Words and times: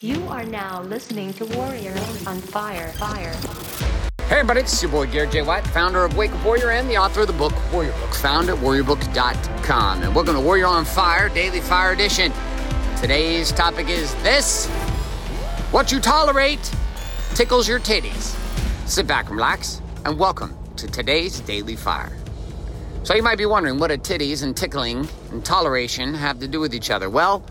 You 0.00 0.28
are 0.28 0.44
now 0.44 0.82
listening 0.82 1.32
to 1.32 1.44
Warrior 1.44 1.90
on 2.24 2.38
Fire. 2.40 2.92
Fire. 2.92 3.34
Hey 4.28 4.36
everybody, 4.36 4.60
it's 4.60 4.80
your 4.80 4.92
boy 4.92 5.06
Garrett 5.08 5.32
J. 5.32 5.42
White, 5.42 5.66
founder 5.66 6.04
of 6.04 6.16
Wake 6.16 6.30
Up 6.30 6.44
Warrior 6.44 6.70
and 6.70 6.88
the 6.88 6.96
author 6.96 7.22
of 7.22 7.26
the 7.26 7.32
book 7.32 7.52
Warrior 7.72 7.90
Book, 7.90 8.14
found 8.14 8.48
at 8.48 8.56
warriorbook.com. 8.58 10.02
And 10.04 10.14
welcome 10.14 10.36
to 10.36 10.40
Warrior 10.40 10.66
on 10.66 10.84
Fire, 10.84 11.28
Daily 11.28 11.60
Fire 11.60 11.94
Edition. 11.94 12.32
Today's 13.00 13.50
topic 13.50 13.88
is 13.88 14.14
this 14.22 14.68
What 15.72 15.90
you 15.90 15.98
tolerate 15.98 16.72
tickles 17.34 17.66
your 17.66 17.80
titties. 17.80 18.36
Sit 18.88 19.08
back 19.08 19.26
and 19.26 19.34
relax, 19.34 19.82
and 20.04 20.16
welcome 20.16 20.56
to 20.76 20.86
today's 20.86 21.40
Daily 21.40 21.74
Fire. 21.74 22.16
So 23.02 23.16
you 23.16 23.24
might 23.24 23.38
be 23.38 23.46
wondering 23.46 23.80
what 23.80 23.90
a 23.90 23.98
titties 23.98 24.44
and 24.44 24.56
tickling 24.56 25.08
and 25.32 25.44
toleration 25.44 26.14
have 26.14 26.38
to 26.38 26.46
do 26.46 26.60
with 26.60 26.72
each 26.72 26.92
other. 26.92 27.10
Well, 27.10 27.42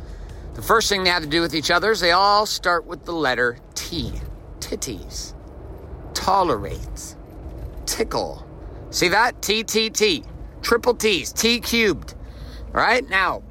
the 0.57 0.63
first 0.63 0.89
thing 0.89 1.03
they 1.03 1.11
have 1.11 1.21
to 1.21 1.29
do 1.29 1.39
with 1.39 1.53
each 1.53 1.69
other 1.69 1.91
is 1.91 1.99
they 1.99 2.13
all 2.13 2.47
start 2.47 2.87
with 2.87 3.05
the 3.05 3.13
letter 3.13 3.59
T. 3.75 4.11
Titties. 4.59 5.35
Tolerate. 6.15 7.15
Tickle. 7.85 8.43
See 8.89 9.07
that? 9.09 9.39
T, 9.43 9.63
T, 9.63 9.91
T. 9.91 10.23
Triple 10.63 10.95
T's. 10.95 11.31
T 11.31 11.59
cubed. 11.59 12.15
All 12.69 12.81
right? 12.81 13.07
Now, 13.07 13.43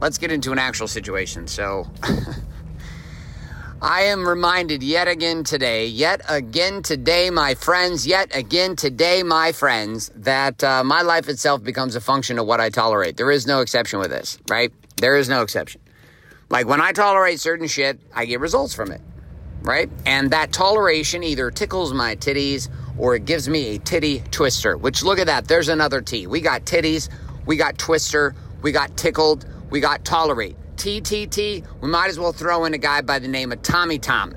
let's 0.00 0.16
get 0.16 0.32
into 0.32 0.50
an 0.50 0.58
actual 0.58 0.88
situation. 0.88 1.46
So, 1.46 1.86
I 3.82 4.04
am 4.04 4.26
reminded 4.26 4.82
yet 4.82 5.06
again 5.06 5.44
today, 5.44 5.86
yet 5.86 6.22
again 6.30 6.82
today, 6.82 7.28
my 7.28 7.56
friends, 7.56 8.06
yet 8.06 8.34
again 8.34 8.74
today, 8.74 9.22
my 9.22 9.52
friends, 9.52 10.10
that 10.14 10.64
uh, 10.64 10.82
my 10.82 11.02
life 11.02 11.28
itself 11.28 11.62
becomes 11.62 11.94
a 11.94 12.00
function 12.00 12.38
of 12.38 12.46
what 12.46 12.58
I 12.58 12.70
tolerate. 12.70 13.18
There 13.18 13.30
is 13.30 13.46
no 13.46 13.60
exception 13.60 13.98
with 13.98 14.10
this, 14.10 14.38
right? 14.48 14.72
There 14.96 15.18
is 15.18 15.28
no 15.28 15.42
exception. 15.42 15.82
Like 16.50 16.66
when 16.66 16.80
I 16.80 16.92
tolerate 16.92 17.40
certain 17.40 17.66
shit, 17.66 18.00
I 18.14 18.24
get 18.24 18.40
results 18.40 18.74
from 18.74 18.90
it, 18.90 19.00
right? 19.62 19.90
And 20.06 20.30
that 20.30 20.52
toleration 20.52 21.22
either 21.22 21.50
tickles 21.50 21.92
my 21.92 22.16
titties 22.16 22.68
or 22.96 23.14
it 23.14 23.26
gives 23.26 23.48
me 23.48 23.76
a 23.76 23.78
titty 23.78 24.22
twister, 24.30 24.76
which 24.76 25.02
look 25.02 25.18
at 25.18 25.26
that, 25.26 25.46
there's 25.46 25.68
another 25.68 26.00
T. 26.00 26.26
We 26.26 26.40
got 26.40 26.64
titties, 26.64 27.08
we 27.46 27.56
got 27.56 27.76
twister, 27.78 28.34
we 28.62 28.72
got 28.72 28.96
tickled, 28.96 29.46
we 29.70 29.80
got 29.80 30.04
tolerate. 30.04 30.56
TTT, 30.76 31.64
we 31.80 31.88
might 31.88 32.08
as 32.08 32.18
well 32.18 32.32
throw 32.32 32.64
in 32.64 32.72
a 32.72 32.78
guy 32.78 33.02
by 33.02 33.18
the 33.18 33.28
name 33.28 33.52
of 33.52 33.60
Tommy 33.62 33.98
Tom. 33.98 34.34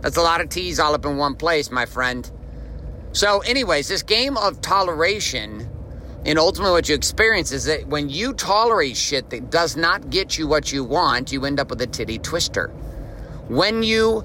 That's 0.00 0.16
a 0.16 0.22
lot 0.22 0.40
of 0.40 0.48
T's 0.48 0.80
all 0.80 0.94
up 0.94 1.06
in 1.06 1.16
one 1.16 1.36
place, 1.36 1.70
my 1.70 1.86
friend. 1.86 2.30
So, 3.12 3.40
anyways, 3.40 3.88
this 3.88 4.02
game 4.02 4.36
of 4.36 4.60
toleration 4.60 5.68
and 6.24 6.38
ultimately 6.38 6.72
what 6.72 6.88
you 6.88 6.94
experience 6.94 7.52
is 7.52 7.64
that 7.64 7.86
when 7.86 8.08
you 8.08 8.32
tolerate 8.32 8.96
shit 8.96 9.30
that 9.30 9.50
does 9.50 9.76
not 9.76 10.10
get 10.10 10.38
you 10.38 10.46
what 10.46 10.72
you 10.72 10.84
want, 10.84 11.32
you 11.32 11.44
end 11.44 11.58
up 11.58 11.70
with 11.70 11.80
a 11.82 11.86
titty 11.86 12.18
twister. 12.18 12.68
When 13.48 13.82
you 13.82 14.24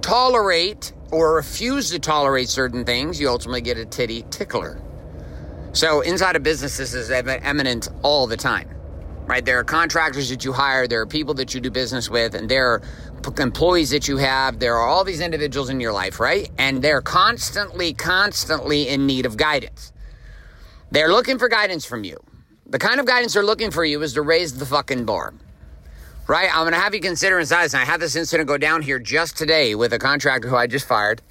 tolerate 0.00 0.92
or 1.12 1.34
refuse 1.34 1.90
to 1.90 1.98
tolerate 1.98 2.48
certain 2.48 2.84
things, 2.84 3.20
you 3.20 3.28
ultimately 3.28 3.60
get 3.60 3.78
a 3.78 3.84
titty 3.84 4.24
tickler. 4.30 4.80
So, 5.72 6.00
inside 6.00 6.36
of 6.36 6.42
business, 6.42 6.78
this 6.78 6.94
is 6.94 7.10
eminent 7.10 7.88
all 8.02 8.26
the 8.26 8.36
time 8.36 8.76
right? 9.26 9.44
There 9.44 9.58
are 9.58 9.64
contractors 9.64 10.30
that 10.30 10.44
you 10.44 10.52
hire, 10.52 10.86
there 10.86 11.00
are 11.00 11.06
people 11.06 11.34
that 11.34 11.54
you 11.54 11.60
do 11.60 11.70
business 11.70 12.08
with, 12.08 12.34
and 12.34 12.48
there 12.48 12.70
are 12.70 12.82
employees 13.38 13.90
that 13.90 14.06
you 14.06 14.16
have. 14.18 14.60
There 14.60 14.76
are 14.76 14.86
all 14.86 15.04
these 15.04 15.20
individuals 15.20 15.68
in 15.68 15.80
your 15.80 15.92
life, 15.92 16.20
right? 16.20 16.50
And 16.58 16.80
they're 16.80 17.02
constantly, 17.02 17.92
constantly 17.92 18.88
in 18.88 19.06
need 19.06 19.26
of 19.26 19.36
guidance. 19.36 19.92
They're 20.90 21.12
looking 21.12 21.38
for 21.38 21.48
guidance 21.48 21.84
from 21.84 22.04
you. 22.04 22.18
The 22.66 22.78
kind 22.78 23.00
of 23.00 23.06
guidance 23.06 23.34
they're 23.34 23.44
looking 23.44 23.70
for 23.70 23.84
you 23.84 24.02
is 24.02 24.14
to 24.14 24.22
raise 24.22 24.58
the 24.58 24.66
fucking 24.66 25.04
bar. 25.04 25.34
Right? 26.26 26.48
I'm 26.52 26.62
going 26.62 26.72
to 26.72 26.80
have 26.80 26.94
you 26.94 27.00
consider 27.00 27.38
in 27.38 27.46
size. 27.46 27.74
And 27.74 27.80
I 27.80 27.84
had 27.84 28.00
this 28.00 28.16
incident 28.16 28.48
go 28.48 28.58
down 28.58 28.82
here 28.82 28.98
just 28.98 29.36
today 29.36 29.74
with 29.74 29.92
a 29.92 29.98
contractor 29.98 30.48
who 30.48 30.56
I 30.56 30.66
just 30.66 30.86
fired. 30.86 31.22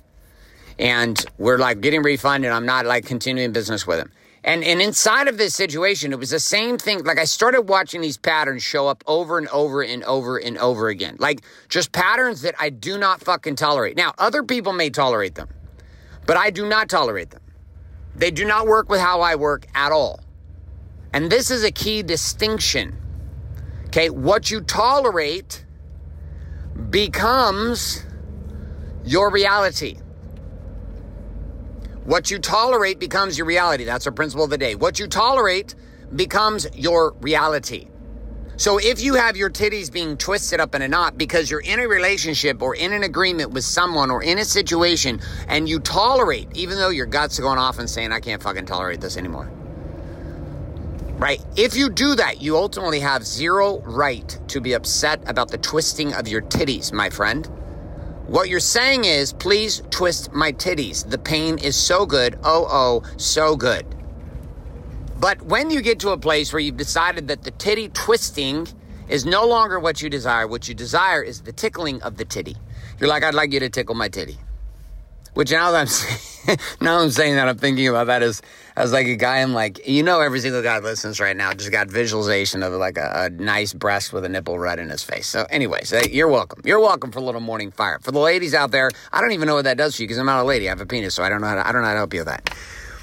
And 0.80 1.24
we're 1.38 1.58
like 1.58 1.82
getting 1.82 2.02
refunded. 2.02 2.52
I'm 2.52 2.66
not 2.66 2.86
like 2.86 3.06
continuing 3.06 3.52
business 3.52 3.86
with 3.86 4.00
him. 4.00 4.12
And 4.46 4.64
and 4.64 4.80
inside 4.80 5.28
of 5.28 5.40
this 5.40 5.56
situation, 5.56 6.14
it 6.14 6.20
was 6.20 6.30
the 6.30 6.40
same 6.40 6.78
thing. 6.78 7.04
Like 7.04 7.18
I 7.18 7.24
started 7.24 7.64
watching 7.64 8.02
these 8.02 8.18
patterns 8.18 8.62
show 8.62 8.88
up 8.88 9.04
over 9.08 9.40
and 9.40 9.48
over 9.48 9.82
and 9.82 10.04
over 10.04 10.38
and 10.38 10.56
over 10.60 10.88
again. 10.88 11.16
Like 11.18 11.42
just 11.68 11.92
patterns 11.92 12.42
that 12.42 12.54
I 12.60 12.70
do 12.70 13.00
not 13.00 13.22
fucking 13.22 13.56
tolerate. 13.56 13.98
Now, 13.98 14.14
other 14.20 14.44
people 14.44 14.72
may 14.72 14.92
tolerate 14.92 15.34
them, 15.34 15.50
but 16.28 16.38
I 16.38 16.52
do 16.52 16.70
not 16.70 16.90
tolerate 16.90 17.32
them. 17.32 17.42
They 18.16 18.32
do 18.32 18.46
not 18.46 18.68
work 18.68 18.90
with 18.90 19.02
how 19.02 19.22
I 19.22 19.36
work 19.36 19.68
at 19.76 19.92
all. 19.92 20.22
And 21.14 21.32
this 21.32 21.52
is 21.52 21.64
a 21.64 21.72
key 21.72 22.04
distinction. 22.04 22.98
Okay, 23.88 24.10
what 24.10 24.52
you 24.52 24.62
tolerate 24.62 25.66
becomes 26.90 28.06
your 29.06 29.32
reality. 29.32 29.98
What 32.04 32.30
you 32.30 32.40
tolerate 32.40 33.00
becomes 33.00 33.38
your 33.38 33.48
reality. 33.48 33.84
That's 33.84 34.06
our 34.06 34.14
principle 34.14 34.44
of 34.44 34.50
the 34.50 34.58
day. 34.58 34.76
What 34.76 35.00
you 35.00 35.08
tolerate 35.08 35.76
becomes 36.16 36.68
your 36.76 37.14
reality. 37.22 37.88
So 38.58 38.78
if 38.78 39.02
you 39.02 39.16
have 39.16 39.36
your 39.36 39.50
titties 39.50 39.92
being 39.92 40.16
twisted 40.16 40.62
up 40.62 40.76
in 40.76 40.82
a 40.82 40.88
knot 40.88 41.18
because 41.18 41.52
you're 41.52 41.62
in 41.62 41.80
a 41.80 41.88
relationship 41.88 42.62
or 42.62 42.74
in 42.74 42.94
an 42.94 43.04
agreement 43.04 43.52
with 43.52 43.66
someone 43.66 44.10
or 44.10 44.24
in 44.24 44.38
a 44.38 44.46
situation 44.46 45.20
and 45.50 45.68
you 45.68 45.80
tolerate, 45.80 46.48
even 46.56 46.78
though 46.78 46.90
your 46.90 47.06
guts 47.06 47.38
are 47.38 47.42
going 47.42 47.60
off 47.60 47.80
and 47.80 47.90
saying, 47.90 48.14
I 48.14 48.22
can't 48.22 48.42
fucking 48.42 48.66
tolerate 48.66 49.02
this 49.02 49.18
anymore. 49.18 49.52
Right? 51.18 51.44
If 51.58 51.76
you 51.76 51.90
do 51.90 52.16
that, 52.16 52.42
you 52.42 52.56
ultimately 52.56 53.02
have 53.02 53.26
zero 53.26 53.80
right 53.82 54.38
to 54.48 54.62
be 54.62 54.74
upset 54.74 55.22
about 55.30 55.50
the 55.50 55.58
twisting 55.58 56.14
of 56.14 56.28
your 56.28 56.42
titties, 56.42 56.94
my 56.94 57.10
friend. 57.10 57.46
What 58.28 58.50
you're 58.50 58.60
saying 58.60 59.06
is, 59.06 59.34
please 59.34 59.84
twist 59.92 60.32
my 60.34 60.52
titties. 60.54 61.10
The 61.10 61.18
pain 61.18 61.58
is 61.58 61.76
so 61.76 62.06
good. 62.06 62.40
Oh, 62.44 62.68
oh, 62.70 63.04
so 63.18 63.56
good. 63.56 63.86
But 65.26 65.42
when 65.42 65.72
you 65.72 65.82
get 65.82 65.98
to 66.02 66.12
a 66.12 66.20
place 66.20 66.54
where 66.54 66.60
you've 66.60 66.78
decided 66.78 67.30
that 67.30 67.42
the 67.42 67.50
titty 67.50 67.90
twisting 67.90 68.68
is 69.10 69.26
no 69.26 69.44
longer 69.48 69.80
what 69.80 70.00
you 70.00 70.08
desire, 70.08 70.46
what 70.46 70.70
you 70.70 70.76
desire 70.76 71.24
is 71.24 71.42
the 71.42 71.52
tickling 71.52 72.00
of 72.04 72.18
the 72.18 72.26
titty. 72.26 72.56
You're 73.00 73.10
like, 73.10 73.24
I'd 73.24 73.34
like 73.34 73.52
you 73.52 73.60
to 73.60 73.70
tickle 73.72 73.96
my 73.96 74.08
titty. 74.08 74.38
Which 75.34 75.50
now 75.50 75.72
that 75.72 75.80
I'm 75.82 75.88
saying, 75.88 76.60
now 76.82 77.00
I'm 77.00 77.10
saying 77.10 77.38
that 77.38 77.48
I'm 77.48 77.58
thinking 77.58 77.88
about 77.88 78.06
that 78.06 78.22
as 78.22 78.44
as 78.76 78.94
like 78.94 79.08
a 79.08 79.16
guy. 79.16 79.38
I'm 79.38 79.56
like, 79.56 79.88
you 79.88 80.04
know, 80.04 80.22
every 80.22 80.42
single 80.42 80.62
guy 80.62 80.78
listens 80.78 81.20
right 81.20 81.36
now 81.36 81.56
just 81.56 81.72
got 81.72 81.88
visualization 81.88 82.62
of 82.62 82.74
like 82.74 83.00
a, 83.00 83.12
a 83.16 83.30
nice 83.32 83.74
breast 83.74 84.14
with 84.14 84.26
a 84.26 84.30
nipple 84.30 84.60
red 84.60 84.78
in 84.78 84.92
his 84.92 85.02
face. 85.02 85.26
So, 85.26 85.48
anyways, 85.50 85.92
you're 86.12 86.28
welcome. 86.28 86.62
You're 86.64 86.80
welcome 86.80 87.12
for 87.12 87.18
a 87.18 87.24
little 87.24 87.42
morning 87.42 87.72
fire. 87.72 87.98
For 88.04 88.12
the 88.12 88.20
ladies 88.20 88.54
out 88.54 88.70
there, 88.70 88.92
I 89.12 89.22
don't 89.22 89.32
even 89.32 89.48
know 89.48 89.56
what 89.56 89.66
that 89.66 89.78
does 89.78 89.96
for 89.96 90.04
you 90.04 90.08
because 90.08 90.20
I'm 90.20 90.28
not 90.28 90.44
a 90.44 90.46
lady. 90.46 90.68
I 90.68 90.70
have 90.70 90.82
a 90.82 90.86
penis, 90.86 91.16
so 91.16 91.24
I 91.24 91.30
don't 91.30 91.42
know 91.42 91.48
how 91.48 91.56
to, 91.56 91.68
I 91.68 91.72
don't 91.72 91.82
know 91.82 91.88
how 91.88 91.94
to 91.94 91.98
help 91.98 92.14
you 92.14 92.20
with 92.20 92.28
that. 92.28 92.56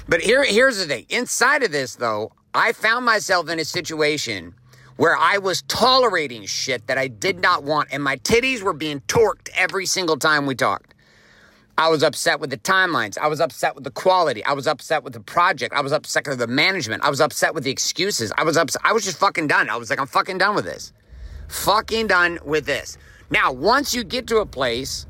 But 0.07 0.21
here, 0.21 0.43
here's 0.43 0.77
the 0.77 0.85
thing. 0.85 1.05
Inside 1.09 1.63
of 1.63 1.71
this, 1.71 1.95
though, 1.95 2.31
I 2.53 2.73
found 2.73 3.05
myself 3.05 3.49
in 3.49 3.59
a 3.59 3.65
situation 3.65 4.53
where 4.97 5.17
I 5.17 5.37
was 5.37 5.63
tolerating 5.63 6.45
shit 6.45 6.85
that 6.87 6.97
I 6.97 7.07
did 7.07 7.39
not 7.39 7.63
want, 7.63 7.89
and 7.91 8.03
my 8.03 8.17
titties 8.17 8.61
were 8.61 8.73
being 8.73 8.99
torqued 9.01 9.49
every 9.55 9.85
single 9.85 10.17
time 10.17 10.45
we 10.45 10.55
talked. 10.55 10.93
I 11.77 11.89
was 11.89 12.03
upset 12.03 12.39
with 12.39 12.51
the 12.51 12.57
timelines. 12.57 13.17
I 13.17 13.27
was 13.27 13.39
upset 13.39 13.73
with 13.73 13.83
the 13.83 13.91
quality. 13.91 14.45
I 14.45 14.53
was 14.53 14.67
upset 14.67 15.03
with 15.03 15.13
the 15.13 15.19
project. 15.19 15.73
I 15.73 15.81
was 15.81 15.91
upset 15.91 16.27
with 16.27 16.37
the 16.37 16.45
management. 16.45 17.03
I 17.03 17.09
was 17.09 17.19
upset 17.19 17.55
with 17.55 17.63
the 17.63 17.71
excuses. 17.71 18.31
I 18.37 18.43
was 18.43 18.57
upset. 18.57 18.81
I 18.85 18.93
was 18.93 19.03
just 19.03 19.17
fucking 19.17 19.47
done. 19.47 19.69
I 19.69 19.77
was 19.77 19.89
like, 19.89 19.99
I'm 19.99 20.05
fucking 20.05 20.37
done 20.37 20.53
with 20.53 20.65
this. 20.65 20.93
Fucking 21.47 22.07
done 22.07 22.37
with 22.45 22.67
this. 22.67 22.97
Now, 23.31 23.51
once 23.51 23.95
you 23.95 24.03
get 24.03 24.27
to 24.27 24.37
a 24.37 24.45
place 24.45 25.07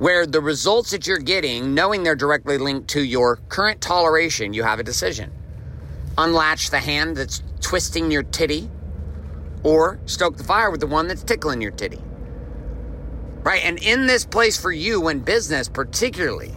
where 0.00 0.26
the 0.26 0.40
results 0.40 0.90
that 0.90 1.06
you're 1.06 1.18
getting, 1.18 1.72
knowing 1.74 2.02
they're 2.02 2.16
directly 2.16 2.58
linked 2.58 2.88
to 2.88 3.02
your 3.02 3.36
current 3.48 3.80
toleration, 3.80 4.52
you 4.52 4.64
have 4.64 4.80
a 4.80 4.82
decision. 4.82 5.30
Unlatch 6.18 6.70
the 6.70 6.80
hand 6.80 7.16
that's 7.16 7.42
twisting 7.60 8.10
your 8.10 8.24
titty 8.24 8.68
or 9.62 10.00
stoke 10.06 10.36
the 10.36 10.44
fire 10.44 10.70
with 10.72 10.80
the 10.80 10.88
one 10.88 11.06
that's 11.06 11.22
tickling 11.22 11.60
your 11.60 11.70
titty 11.70 12.00
right? 13.42 13.64
And 13.64 13.78
in 13.82 14.06
this 14.06 14.24
place 14.24 14.60
for 14.60 14.72
you 14.72 15.08
in 15.08 15.20
business, 15.20 15.68
particularly, 15.68 16.54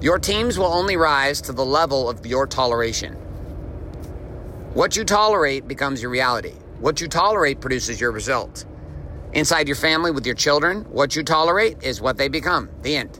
your 0.00 0.18
teams 0.18 0.58
will 0.58 0.66
only 0.66 0.96
rise 0.96 1.40
to 1.42 1.52
the 1.52 1.64
level 1.64 2.08
of 2.08 2.26
your 2.26 2.46
toleration. 2.46 3.14
What 4.74 4.96
you 4.96 5.04
tolerate 5.04 5.68
becomes 5.68 6.02
your 6.02 6.10
reality. 6.10 6.54
What 6.80 7.00
you 7.00 7.08
tolerate 7.08 7.60
produces 7.60 8.00
your 8.00 8.10
results. 8.10 8.66
Inside 9.34 9.66
your 9.66 9.76
family 9.76 10.10
with 10.10 10.26
your 10.26 10.34
children, 10.34 10.82
what 10.90 11.16
you 11.16 11.22
tolerate 11.22 11.82
is 11.82 12.02
what 12.02 12.18
they 12.18 12.28
become. 12.28 12.68
The 12.82 12.96
end. 12.96 13.18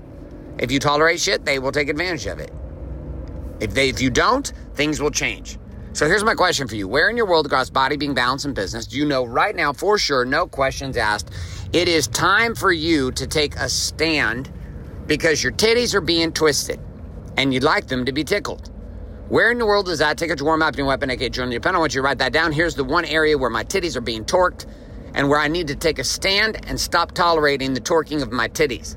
If 0.59 0.71
you 0.71 0.79
tolerate 0.79 1.21
shit, 1.21 1.45
they 1.45 1.59
will 1.59 1.73
take 1.73 1.89
advantage 1.89 2.27
of 2.27 2.39
it. 2.39 2.53
If 3.61 3.73
they 3.73 3.89
if 3.89 4.01
you 4.03 4.11
don't, 4.11 4.53
things 4.75 5.01
will 5.01 5.11
change. 5.11 5.59
So 5.95 6.07
here's 6.07 6.25
my 6.25 6.35
question 6.35 6.69
for 6.69 6.75
you. 6.75 6.87
Where 6.87 7.09
in 7.09 7.17
your 7.17 7.27
world 7.27 7.47
across 7.47 7.71
body, 7.71 7.97
being, 7.97 8.13
balance, 8.13 8.45
and 8.45 8.55
business 8.55 8.87
do 8.87 8.99
you 8.99 9.07
know 9.07 9.25
right 9.25 9.57
now 9.57 9.73
for 9.73 9.99
sure, 9.99 10.25
no 10.27 10.47
questions 10.47 10.99
asked, 10.99 11.31
it 11.73 11.89
is 11.89 12.09
time 12.09 12.55
for 12.55 12.73
you 12.73 13.11
to 13.13 13.27
take 13.27 13.57
a 13.57 13.69
stand 13.69 14.53
because 15.07 15.43
your 15.43 15.53
titties 15.53 15.95
are 15.95 16.01
being 16.03 16.33
twisted 16.33 16.79
and 17.39 17.55
you'd 17.55 17.63
like 17.63 17.87
them 17.87 18.05
to 18.05 18.13
be 18.13 18.25
tickled? 18.25 18.71
Where 19.29 19.51
in 19.51 19.59
the 19.59 19.65
world 19.65 19.87
does 19.87 20.01
that? 20.01 20.19
Take 20.19 20.39
a 20.39 20.45
War 20.45 20.59
Map 20.59 20.77
your 20.77 20.87
weapon, 20.87 21.09
aka 21.09 21.31
journal 21.31 21.53
your 21.53 21.63
pen. 21.63 21.75
I 21.75 21.79
want 21.79 21.95
you 21.95 22.03
to 22.03 22.05
write 22.05 22.19
that 22.19 22.35
down. 22.35 22.53
Here's 22.53 22.75
the 22.75 22.85
one 22.85 23.07
area 23.07 23.39
where 23.39 23.49
my 23.49 23.65
titties 23.65 23.97
are 23.97 24.03
being 24.03 24.27
torqued 24.27 24.67
and 25.15 25.29
where 25.29 25.39
I 25.39 25.49
need 25.49 25.69
to 25.69 25.77
take 25.77 25.99
a 25.99 26.05
stand 26.05 26.67
and 26.67 26.79
stop 26.81 27.13
tolerating 27.13 27.75
the 27.75 27.81
torquing 27.81 28.23
of 28.23 28.33
my 28.33 28.49
titties. 28.49 28.97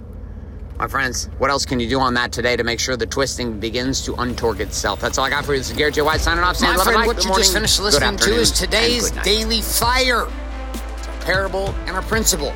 My 0.78 0.88
friends, 0.88 1.30
what 1.38 1.50
else 1.50 1.66
can 1.66 1.80
you 1.80 1.88
do 1.88 2.00
on 2.02 2.16
that 2.16 2.34
today 2.34 2.58
to 2.58 2.64
make 2.64 2.82
sure 2.82 2.98
the 2.98 3.06
twisting 3.06 3.60
begins 3.62 4.02
to 4.06 4.12
untorque 4.14 4.60
itself? 4.60 5.00
That's 5.00 5.18
all 5.18 5.24
I 5.26 5.30
got 5.30 5.46
for 5.46 5.54
you. 5.54 5.60
This 5.60 5.72
is 5.72 5.78
Garrett 5.78 5.94
J. 5.96 6.02
White 6.02 6.20
signing 6.20 6.44
off. 6.44 6.60
My 6.60 6.68
Saying 6.68 6.74
and 6.74 6.82
friend, 6.82 7.08
what 7.08 7.22
you 7.24 7.28
morning, 7.30 7.44
just 7.44 7.54
finished 7.54 7.80
listening 7.80 8.18
to 8.18 8.34
is 8.34 8.52
today's. 8.52 9.12
Daily 9.24 9.62
Fire. 9.62 10.28
It's 10.98 11.08
a 11.08 11.26
parable 11.26 11.70
and 11.88 11.96
a 11.96 12.02
principle. 12.02 12.54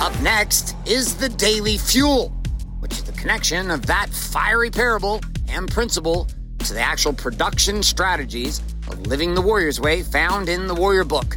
Up 0.00 0.20
next 0.20 0.74
is 0.86 1.14
the 1.16 1.28
Daily 1.28 1.76
Fuel. 1.78 2.32
which 2.80 2.92
is 2.92 3.04
the 3.04 3.12
connection 3.12 3.70
of 3.70 3.86
that 3.86 4.08
fiery 4.10 4.70
parable 4.70 5.20
and 5.48 5.70
principle 5.70 6.26
to 6.60 6.74
the 6.74 6.80
actual 6.80 7.12
production 7.12 7.82
strategies 7.82 8.60
of 8.88 9.06
living 9.06 9.34
the 9.34 9.40
warrior's 9.40 9.80
way 9.80 10.02
found 10.02 10.48
in 10.48 10.66
the 10.66 10.74
warrior 10.74 11.04
book. 11.04 11.36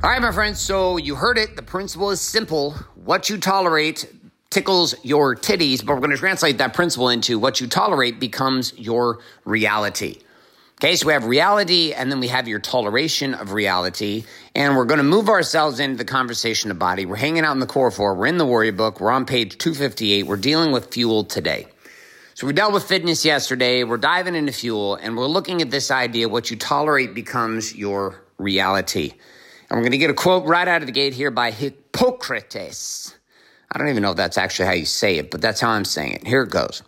All 0.00 0.10
right, 0.10 0.22
my 0.22 0.30
friends, 0.30 0.60
so 0.60 0.96
you 0.96 1.16
heard 1.16 1.38
it. 1.38 1.56
The 1.56 1.62
principle 1.62 2.12
is 2.12 2.20
simple. 2.20 2.70
What 3.04 3.28
you 3.28 3.36
tolerate 3.36 4.06
tickles 4.48 4.94
your 5.02 5.34
titties, 5.34 5.84
but 5.84 5.94
we're 5.94 6.00
going 6.00 6.12
to 6.12 6.16
translate 6.16 6.58
that 6.58 6.72
principle 6.72 7.08
into 7.08 7.36
what 7.36 7.60
you 7.60 7.66
tolerate 7.66 8.20
becomes 8.20 8.72
your 8.78 9.18
reality. 9.44 10.18
Okay, 10.74 10.94
so 10.94 11.08
we 11.08 11.14
have 11.14 11.24
reality 11.24 11.94
and 11.94 12.12
then 12.12 12.20
we 12.20 12.28
have 12.28 12.46
your 12.46 12.60
toleration 12.60 13.34
of 13.34 13.52
reality. 13.52 14.22
And 14.54 14.76
we're 14.76 14.84
going 14.84 14.98
to 14.98 15.04
move 15.04 15.28
ourselves 15.28 15.80
into 15.80 15.96
the 15.96 16.04
conversation 16.04 16.70
of 16.70 16.78
body. 16.78 17.04
We're 17.04 17.16
hanging 17.16 17.42
out 17.42 17.54
in 17.54 17.58
the 17.58 17.66
core 17.66 17.90
four. 17.90 18.14
We're 18.14 18.26
in 18.26 18.38
the 18.38 18.46
warrior 18.46 18.70
book. 18.70 19.00
We're 19.00 19.10
on 19.10 19.26
page 19.26 19.58
258. 19.58 20.28
We're 20.28 20.36
dealing 20.36 20.70
with 20.70 20.94
fuel 20.94 21.24
today. 21.24 21.66
So 22.34 22.46
we 22.46 22.52
dealt 22.52 22.72
with 22.72 22.84
fitness 22.84 23.24
yesterday. 23.24 23.82
We're 23.82 23.96
diving 23.96 24.36
into 24.36 24.52
fuel 24.52 24.94
and 24.94 25.16
we're 25.16 25.26
looking 25.26 25.60
at 25.60 25.72
this 25.72 25.90
idea 25.90 26.28
what 26.28 26.52
you 26.52 26.56
tolerate 26.56 27.14
becomes 27.14 27.74
your 27.74 28.22
reality. 28.38 29.14
We're 29.70 29.80
going 29.80 29.92
to 29.92 29.98
get 29.98 30.10
a 30.10 30.14
quote 30.14 30.46
right 30.46 30.66
out 30.66 30.82
of 30.82 30.86
the 30.86 30.92
gate 30.92 31.14
here 31.14 31.30
by 31.30 31.50
Hippocrates. 31.50 33.14
I 33.70 33.78
don't 33.78 33.88
even 33.88 34.02
know 34.02 34.12
if 34.12 34.16
that's 34.16 34.38
actually 34.38 34.66
how 34.66 34.72
you 34.72 34.86
say 34.86 35.18
it, 35.18 35.30
but 35.30 35.42
that's 35.42 35.60
how 35.60 35.70
I'm 35.70 35.84
saying 35.84 36.12
it. 36.12 36.26
Here 36.26 36.42
it 36.42 36.50
goes. 36.50 36.82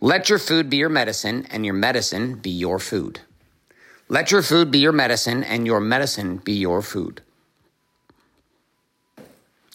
Let 0.00 0.28
your 0.28 0.38
food 0.38 0.68
be 0.68 0.76
your 0.76 0.90
medicine 0.90 1.46
and 1.50 1.64
your 1.64 1.74
medicine 1.74 2.34
be 2.34 2.50
your 2.50 2.78
food. 2.78 3.20
Let 4.08 4.30
your 4.30 4.42
food 4.42 4.70
be 4.70 4.78
your 4.78 4.92
medicine 4.92 5.42
and 5.42 5.66
your 5.66 5.80
medicine 5.80 6.36
be 6.36 6.52
your 6.52 6.82
food. 6.82 7.22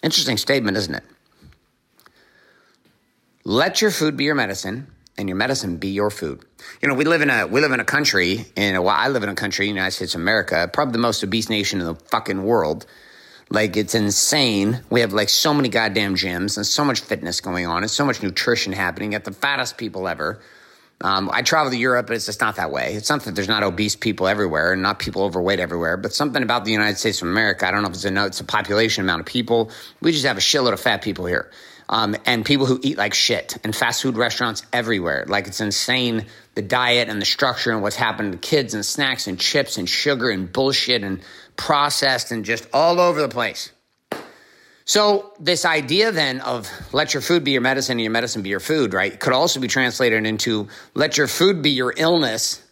Interesting 0.03 0.37
statement, 0.37 0.77
isn't 0.77 0.95
it? 0.95 1.03
Let 3.43 3.81
your 3.81 3.91
food 3.91 4.15
be 4.15 4.23
your 4.25 4.35
medicine 4.35 4.87
and 5.17 5.29
your 5.29 5.35
medicine 5.35 5.77
be 5.77 5.89
your 5.89 6.09
food. 6.09 6.43
You 6.81 6.87
know, 6.87 6.95
we 6.95 7.05
live 7.05 7.21
in 7.21 7.29
a 7.29 7.47
we 7.47 7.61
live 7.61 7.71
in 7.71 7.79
a 7.79 7.85
country, 7.85 8.45
and 8.55 8.77
well, 8.83 8.95
I 8.95 9.07
live 9.09 9.23
in 9.23 9.29
a 9.29 9.35
country, 9.35 9.67
United 9.67 9.91
States 9.91 10.15
of 10.15 10.21
America, 10.21 10.69
probably 10.71 10.93
the 10.93 10.99
most 10.99 11.23
obese 11.23 11.49
nation 11.49 11.79
in 11.79 11.85
the 11.85 11.95
fucking 11.95 12.43
world. 12.43 12.85
Like 13.49 13.75
it's 13.75 13.95
insane. 13.95 14.81
We 14.89 15.01
have 15.01 15.11
like 15.11 15.29
so 15.29 15.53
many 15.53 15.67
goddamn 15.69 16.15
gyms 16.15 16.55
and 16.55 16.65
so 16.65 16.85
much 16.85 17.01
fitness 17.01 17.41
going 17.41 17.67
on 17.67 17.83
and 17.83 17.91
so 17.91 18.05
much 18.05 18.23
nutrition 18.23 18.71
happening. 18.71 19.13
At 19.13 19.25
the 19.25 19.33
fattest 19.33 19.77
people 19.77 20.07
ever. 20.07 20.41
Um, 21.03 21.31
I 21.33 21.41
travel 21.41 21.71
to 21.71 21.77
Europe, 21.77 22.07
but 22.07 22.15
it's 22.15 22.27
just 22.27 22.41
not 22.41 22.57
that 22.57 22.71
way. 22.71 22.93
It's 22.93 23.09
not 23.09 23.23
that 23.23 23.33
there's 23.33 23.47
not 23.47 23.63
obese 23.63 23.95
people 23.95 24.27
everywhere 24.27 24.71
and 24.71 24.83
not 24.83 24.99
people 24.99 25.23
overweight 25.23 25.59
everywhere, 25.59 25.97
but 25.97 26.13
something 26.13 26.43
about 26.43 26.63
the 26.63 26.71
United 26.71 26.97
States 26.97 27.23
of 27.23 27.27
America. 27.27 27.67
I 27.67 27.71
don't 27.71 27.81
know 27.81 27.89
if 27.89 27.95
it's 27.95 28.05
a 28.05 28.25
it's 28.25 28.39
a 28.39 28.43
population 28.43 29.03
amount 29.03 29.21
of 29.21 29.25
people. 29.25 29.71
We 29.99 30.11
just 30.11 30.25
have 30.25 30.37
a 30.37 30.41
shitload 30.41 30.73
of 30.73 30.79
fat 30.79 31.01
people 31.01 31.25
here, 31.25 31.49
um, 31.91 32.15
and 32.25 32.45
people 32.45 32.65
who 32.65 32.79
eat 32.81 32.97
like 32.97 33.13
shit, 33.13 33.57
and 33.65 33.75
fast 33.75 34.01
food 34.01 34.15
restaurants 34.15 34.65
everywhere. 34.71 35.25
Like 35.27 35.47
it's 35.47 35.59
insane 35.59 36.25
the 36.55 36.61
diet 36.61 37.09
and 37.09 37.21
the 37.21 37.25
structure 37.25 37.71
and 37.71 37.81
what's 37.81 37.97
happened 37.97 38.31
to 38.31 38.37
kids 38.37 38.73
and 38.73 38.85
snacks 38.85 39.27
and 39.27 39.37
chips 39.37 39.77
and 39.77 39.87
sugar 39.87 40.29
and 40.29 40.51
bullshit 40.51 41.03
and 41.03 41.21
processed 41.57 42.31
and 42.31 42.45
just 42.45 42.67
all 42.73 42.99
over 43.01 43.21
the 43.21 43.29
place. 43.29 43.71
So, 44.85 45.33
this 45.39 45.63
idea 45.63 46.11
then 46.11 46.39
of 46.39 46.69
let 46.91 47.13
your 47.13 47.21
food 47.21 47.43
be 47.43 47.51
your 47.51 47.61
medicine 47.61 47.93
and 47.93 48.01
your 48.01 48.11
medicine 48.11 48.41
be 48.41 48.49
your 48.49 48.59
food, 48.59 48.93
right, 48.93 49.17
could 49.17 49.33
also 49.33 49.59
be 49.59 49.67
translated 49.67 50.25
into 50.25 50.69
let 50.93 51.17
your 51.17 51.27
food 51.27 51.61
be 51.61 51.71
your 51.71 51.93
illness 51.95 52.63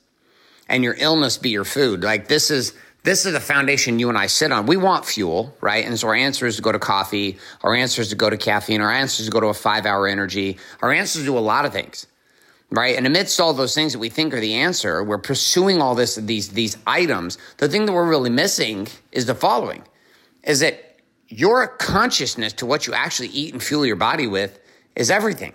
and 0.67 0.83
your 0.83 0.95
illness 0.97 1.37
be 1.37 1.49
your 1.49 1.65
food. 1.65 2.03
Like 2.03 2.27
this 2.27 2.51
is 2.51 2.73
this 3.03 3.25
is 3.25 3.33
the 3.33 3.39
foundation 3.39 3.97
you 3.97 4.09
and 4.09 4.17
I 4.17 4.27
sit 4.27 4.51
on. 4.51 4.65
We 4.65 4.77
want 4.77 5.05
fuel, 5.05 5.55
right? 5.61 5.85
And 5.85 5.97
so 5.97 6.09
our 6.09 6.15
answer 6.15 6.45
is 6.45 6.57
to 6.57 6.61
go 6.61 6.71
to 6.71 6.79
coffee, 6.79 7.37
our 7.63 7.73
answer 7.73 8.01
is 8.01 8.09
to 8.09 8.15
go 8.15 8.29
to 8.29 8.37
caffeine, 8.37 8.81
our 8.81 8.91
answer 8.91 9.21
is 9.21 9.27
to 9.27 9.31
go 9.31 9.39
to 9.39 9.47
a 9.47 9.53
five 9.53 9.85
hour 9.85 10.07
energy, 10.07 10.57
our 10.81 10.91
answer 10.91 11.19
is 11.19 11.25
to 11.25 11.31
do 11.31 11.37
a 11.37 11.39
lot 11.39 11.65
of 11.65 11.73
things. 11.73 12.07
Right. 12.71 12.95
And 12.95 13.07
amidst 13.07 13.39
all 13.39 13.53
those 13.53 13.73
things 13.73 13.93
that 13.93 13.99
we 13.99 14.09
think 14.09 14.31
are 14.31 14.39
the 14.39 14.53
answer, 14.53 15.03
we're 15.03 15.17
pursuing 15.17 15.81
all 15.81 15.95
this 15.95 16.15
these 16.15 16.49
these 16.49 16.77
items. 16.85 17.39
The 17.57 17.67
thing 17.67 17.87
that 17.87 17.93
we're 17.93 18.07
really 18.07 18.29
missing 18.29 18.87
is 19.11 19.25
the 19.25 19.33
following 19.33 19.83
is 20.43 20.59
that 20.59 20.89
your 21.29 21.67
consciousness 21.67 22.53
to 22.53 22.65
what 22.65 22.85
you 22.85 22.93
actually 22.93 23.29
eat 23.29 23.53
and 23.53 23.63
fuel 23.63 23.85
your 23.85 23.95
body 23.95 24.27
with 24.27 24.59
is 24.95 25.09
everything. 25.09 25.53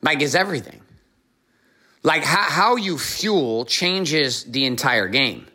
Like, 0.00 0.20
is 0.20 0.34
everything. 0.34 0.80
Like, 2.02 2.24
how 2.24 2.76
you 2.76 2.98
fuel 2.98 3.64
changes 3.64 4.44
the 4.44 4.64
entire 4.66 5.08
game. 5.08 5.46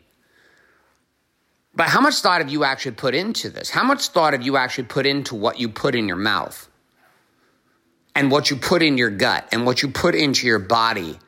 But 1.78 1.90
how 1.90 2.02
much 2.02 2.16
thought 2.16 2.42
have 2.42 2.50
you 2.50 2.64
actually 2.64 2.94
put 2.94 3.14
into 3.14 3.52
this? 3.52 3.70
How 3.70 3.84
much 3.84 4.08
thought 4.08 4.34
have 4.34 4.42
you 4.42 4.58
actually 4.58 4.86
put 4.86 5.06
into 5.06 5.36
what 5.36 5.60
you 5.60 5.70
put 5.70 5.94
in 5.94 6.08
your 6.08 6.18
mouth 6.18 6.68
and 8.16 8.32
what 8.32 8.50
you 8.50 8.56
put 8.56 8.82
in 8.82 8.98
your 8.98 9.12
gut 9.12 9.48
and 9.52 9.64
what 9.64 9.84
you 9.84 9.90
put 9.90 10.16
into 10.16 10.48
your 10.48 10.58
body? 10.58 11.20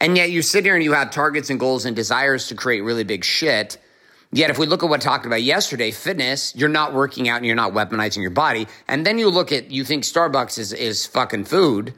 And 0.00 0.16
yet 0.16 0.30
you 0.30 0.40
sit 0.40 0.64
here 0.64 0.74
and 0.74 0.82
you 0.82 0.94
have 0.94 1.10
targets 1.10 1.50
and 1.50 1.60
goals 1.60 1.84
and 1.84 1.94
desires 1.94 2.48
to 2.48 2.54
create 2.54 2.80
really 2.80 3.04
big 3.04 3.22
shit. 3.22 3.76
Yet, 4.32 4.48
if 4.48 4.56
we 4.56 4.64
look 4.64 4.82
at 4.82 4.88
what 4.88 5.00
I 5.00 5.04
talked 5.04 5.26
about 5.26 5.42
yesterday, 5.42 5.90
fitness, 5.90 6.54
you're 6.56 6.70
not 6.70 6.94
working 6.94 7.28
out 7.28 7.36
and 7.36 7.44
you're 7.44 7.54
not 7.54 7.74
weaponizing 7.74 8.22
your 8.22 8.30
body. 8.30 8.66
And 8.88 9.04
then 9.04 9.18
you 9.18 9.28
look 9.28 9.52
at, 9.52 9.70
you 9.70 9.84
think 9.84 10.04
Starbucks 10.04 10.58
is, 10.58 10.72
is 10.72 11.04
fucking 11.04 11.44
food 11.44 11.92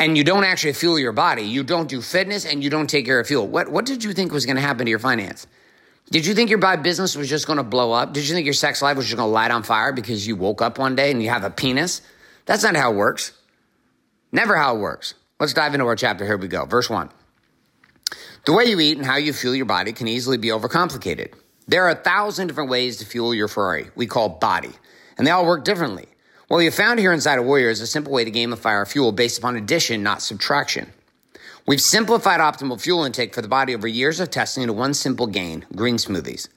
and 0.00 0.16
you 0.16 0.24
don't 0.24 0.44
actually 0.44 0.72
fuel 0.72 0.98
your 0.98 1.12
body. 1.12 1.42
You 1.42 1.62
don't 1.62 1.90
do 1.90 2.00
fitness 2.00 2.46
and 2.46 2.64
you 2.64 2.70
don't 2.70 2.88
take 2.88 3.04
care 3.04 3.20
of 3.20 3.26
fuel. 3.26 3.46
What, 3.46 3.68
what 3.70 3.84
did 3.84 4.02
you 4.02 4.14
think 4.14 4.32
was 4.32 4.46
going 4.46 4.56
to 4.56 4.62
happen 4.62 4.86
to 4.86 4.90
your 4.90 4.98
finance? 4.98 5.46
Did 6.10 6.24
you 6.24 6.34
think 6.34 6.48
your 6.48 6.76
business 6.78 7.16
was 7.16 7.28
just 7.28 7.46
going 7.46 7.58
to 7.58 7.62
blow 7.62 7.92
up? 7.92 8.14
Did 8.14 8.26
you 8.26 8.34
think 8.34 8.46
your 8.46 8.54
sex 8.54 8.80
life 8.80 8.96
was 8.96 9.06
just 9.06 9.16
going 9.16 9.28
to 9.28 9.32
light 9.32 9.50
on 9.50 9.62
fire 9.62 9.92
because 9.92 10.26
you 10.26 10.36
woke 10.36 10.62
up 10.62 10.78
one 10.78 10.96
day 10.96 11.10
and 11.10 11.22
you 11.22 11.28
have 11.28 11.44
a 11.44 11.50
penis? 11.50 12.00
That's 12.46 12.62
not 12.62 12.76
how 12.76 12.92
it 12.92 12.96
works. 12.96 13.32
Never 14.32 14.56
how 14.56 14.76
it 14.76 14.78
works. 14.78 15.14
Let's 15.38 15.52
dive 15.52 15.74
into 15.74 15.86
our 15.86 15.96
chapter. 15.96 16.24
Here 16.24 16.38
we 16.38 16.48
go. 16.48 16.64
Verse 16.64 16.88
1. 16.88 17.10
The 18.46 18.52
way 18.54 18.64
you 18.64 18.80
eat 18.80 18.96
and 18.96 19.06
how 19.06 19.16
you 19.16 19.34
fuel 19.34 19.54
your 19.54 19.66
body 19.66 19.92
can 19.92 20.08
easily 20.08 20.38
be 20.38 20.48
overcomplicated. 20.48 21.34
There 21.66 21.84
are 21.84 21.90
a 21.90 21.94
thousand 21.94 22.46
different 22.46 22.70
ways 22.70 22.96
to 22.98 23.06
fuel 23.06 23.34
your 23.34 23.48
Ferrari, 23.48 23.90
we 23.94 24.06
call 24.06 24.30
body, 24.30 24.72
and 25.18 25.26
they 25.26 25.30
all 25.30 25.44
work 25.44 25.64
differently. 25.64 26.06
What 26.48 26.60
you 26.60 26.70
found 26.70 26.98
here 26.98 27.12
inside 27.12 27.38
of 27.38 27.44
Warrior 27.44 27.68
is 27.68 27.82
a 27.82 27.86
simple 27.86 28.10
way 28.10 28.24
to 28.24 28.30
gamify 28.30 28.70
our 28.70 28.86
fuel 28.86 29.12
based 29.12 29.36
upon 29.36 29.56
addition, 29.56 30.02
not 30.02 30.22
subtraction. 30.22 30.90
We've 31.68 31.82
simplified 31.82 32.40
optimal 32.40 32.80
fuel 32.80 33.04
intake 33.04 33.34
for 33.34 33.42
the 33.42 33.46
body 33.46 33.74
over 33.74 33.86
years 33.86 34.20
of 34.20 34.30
testing 34.30 34.62
into 34.62 34.72
one 34.72 34.94
simple 34.94 35.26
gain 35.26 35.66
green 35.76 35.96
smoothies. 35.96 36.48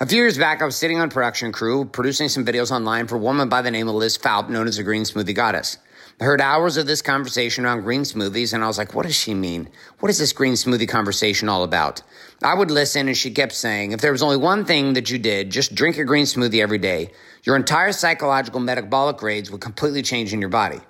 A 0.00 0.06
few 0.06 0.16
years 0.16 0.38
back, 0.38 0.62
I 0.62 0.64
was 0.64 0.76
sitting 0.76 0.98
on 0.98 1.10
production 1.10 1.52
crew 1.52 1.84
producing 1.84 2.30
some 2.30 2.42
videos 2.42 2.70
online 2.70 3.06
for 3.06 3.16
a 3.16 3.18
woman 3.18 3.50
by 3.50 3.60
the 3.60 3.70
name 3.70 3.86
of 3.86 3.96
Liz 3.96 4.16
Falp, 4.16 4.48
known 4.48 4.66
as 4.66 4.78
the 4.78 4.82
Green 4.82 5.02
Smoothie 5.02 5.34
Goddess. 5.34 5.76
I 6.18 6.24
heard 6.24 6.40
hours 6.40 6.78
of 6.78 6.86
this 6.86 7.02
conversation 7.02 7.66
around 7.66 7.82
green 7.82 8.00
smoothies, 8.00 8.54
and 8.54 8.64
I 8.64 8.66
was 8.66 8.78
like, 8.78 8.94
what 8.94 9.04
does 9.04 9.14
she 9.14 9.34
mean? 9.34 9.68
What 10.00 10.08
is 10.08 10.16
this 10.16 10.32
green 10.32 10.54
smoothie 10.54 10.88
conversation 10.88 11.50
all 11.50 11.62
about? 11.62 12.00
I 12.42 12.54
would 12.54 12.70
listen, 12.70 13.08
and 13.08 13.16
she 13.16 13.32
kept 13.32 13.52
saying, 13.52 13.92
if 13.92 14.00
there 14.00 14.12
was 14.12 14.22
only 14.22 14.38
one 14.38 14.64
thing 14.64 14.94
that 14.94 15.10
you 15.10 15.18
did, 15.18 15.50
just 15.50 15.74
drink 15.74 15.98
a 15.98 16.04
green 16.04 16.24
smoothie 16.24 16.62
every 16.62 16.78
day, 16.78 17.10
your 17.42 17.56
entire 17.56 17.92
psychological 17.92 18.60
metabolic 18.60 19.18
grades 19.18 19.50
would 19.50 19.60
completely 19.60 20.00
change 20.00 20.32
in 20.32 20.40
your 20.40 20.48
body. 20.48 20.80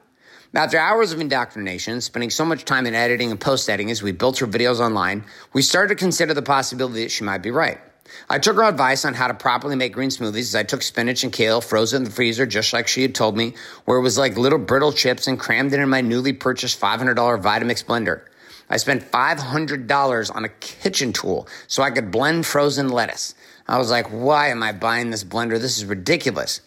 After 0.57 0.79
hours 0.79 1.13
of 1.13 1.21
indoctrination, 1.21 2.01
spending 2.01 2.31
so 2.31 2.43
much 2.47 2.65
time 2.65 2.87
in 2.87 2.95
editing 2.95 3.31
and 3.31 3.39
post 3.39 3.69
editing 3.69 3.91
as 3.91 4.03
we 4.03 4.13
built 4.13 4.39
her 4.39 4.47
videos 4.47 4.81
online, 4.81 5.27
we 5.53 5.61
started 5.61 5.89
to 5.89 6.03
consider 6.03 6.33
the 6.33 6.41
possibility 6.41 7.03
that 7.03 7.11
she 7.11 7.25
might 7.25 7.43
be 7.43 7.51
right. 7.51 7.79
I 8.31 8.39
took 8.39 8.57
her 8.57 8.65
advice 8.65 9.05
on 9.05 9.13
how 9.13 9.29
to 9.29 9.35
properly 9.35 9.77
make 9.77 9.93
green 9.93 10.09
smoothies 10.09 10.39
as 10.39 10.55
I 10.55 10.63
took 10.63 10.81
spinach 10.81 11.25
and 11.25 11.31
kale, 11.31 11.61
frozen 11.61 11.99
in 11.99 12.05
the 12.05 12.11
freezer, 12.11 12.47
just 12.47 12.73
like 12.73 12.89
she 12.89 13.03
had 13.03 13.15
told 13.15 13.37
me, 13.37 13.53
where 13.85 13.99
it 13.99 14.01
was 14.01 14.17
like 14.17 14.39
little 14.39 14.59
brittle 14.59 14.93
chips, 14.93 15.27
and 15.27 15.39
crammed 15.39 15.75
it 15.75 15.81
in 15.81 15.91
my 15.91 16.01
newly 16.01 16.33
purchased 16.33 16.81
$500 16.81 17.15
Vitamix 17.15 17.85
blender. 17.85 18.23
I 18.71 18.79
spent 18.79 19.13
$500 19.13 20.35
on 20.35 20.45
a 20.47 20.49
kitchen 20.49 21.13
tool 21.13 21.49
so 21.67 21.83
I 21.83 21.91
could 21.91 22.11
blend 22.11 22.47
frozen 22.47 22.89
lettuce. 22.89 23.35
I 23.69 23.77
was 23.77 23.91
like, 23.91 24.07
why 24.07 24.49
am 24.49 24.63
I 24.63 24.73
buying 24.73 25.11
this 25.11 25.23
blender? 25.23 25.61
This 25.61 25.77
is 25.77 25.85
ridiculous. 25.85 26.63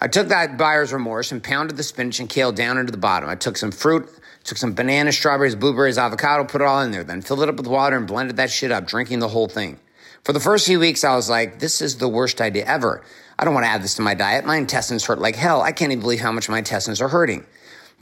I 0.00 0.08
took 0.08 0.28
that 0.28 0.58
buyer's 0.58 0.92
remorse 0.92 1.32
and 1.32 1.42
pounded 1.42 1.76
the 1.76 1.82
spinach 1.82 2.20
and 2.20 2.28
kale 2.28 2.52
down 2.52 2.76
into 2.76 2.92
the 2.92 2.98
bottom. 2.98 3.28
I 3.28 3.34
took 3.34 3.56
some 3.56 3.72
fruit, 3.72 4.08
took 4.44 4.58
some 4.58 4.74
bananas, 4.74 5.16
strawberries, 5.16 5.54
blueberries, 5.54 5.96
avocado, 5.96 6.44
put 6.44 6.60
it 6.60 6.66
all 6.66 6.82
in 6.82 6.90
there, 6.90 7.04
then 7.04 7.22
filled 7.22 7.42
it 7.42 7.48
up 7.48 7.56
with 7.56 7.66
water 7.66 7.96
and 7.96 8.06
blended 8.06 8.36
that 8.36 8.50
shit 8.50 8.70
up, 8.70 8.86
drinking 8.86 9.20
the 9.20 9.28
whole 9.28 9.48
thing. 9.48 9.80
For 10.22 10.32
the 10.32 10.40
first 10.40 10.66
few 10.66 10.80
weeks, 10.80 11.04
I 11.04 11.14
was 11.14 11.30
like, 11.30 11.60
this 11.60 11.80
is 11.80 11.96
the 11.96 12.08
worst 12.08 12.40
idea 12.40 12.64
ever. 12.66 13.02
I 13.38 13.44
don't 13.44 13.54
want 13.54 13.64
to 13.64 13.70
add 13.70 13.82
this 13.82 13.94
to 13.94 14.02
my 14.02 14.14
diet. 14.14 14.44
My 14.44 14.56
intestines 14.56 15.04
hurt 15.04 15.18
like 15.18 15.36
hell. 15.36 15.62
I 15.62 15.72
can't 15.72 15.92
even 15.92 16.02
believe 16.02 16.20
how 16.20 16.32
much 16.32 16.48
my 16.48 16.58
intestines 16.58 17.00
are 17.00 17.08
hurting. 17.08 17.46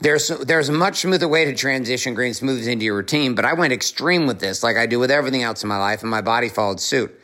There's, 0.01 0.27
there's 0.27 0.67
a 0.67 0.73
much 0.73 0.97
smoother 1.01 1.27
way 1.27 1.45
to 1.45 1.53
transition 1.53 2.13
green 2.13 2.33
smoothies 2.33 2.67
into 2.67 2.83
your 2.83 2.95
routine, 2.95 3.35
but 3.35 3.45
I 3.45 3.53
went 3.53 3.71
extreme 3.71 4.27
with 4.27 4.39
this 4.39 4.63
like 4.63 4.75
I 4.75 4.85
do 4.85 4.99
with 4.99 5.11
everything 5.11 5.43
else 5.43 5.63
in 5.63 5.69
my 5.69 5.77
life, 5.77 6.01
and 6.01 6.11
my 6.11 6.21
body 6.21 6.49
followed 6.49 6.81
suit. 6.81 7.17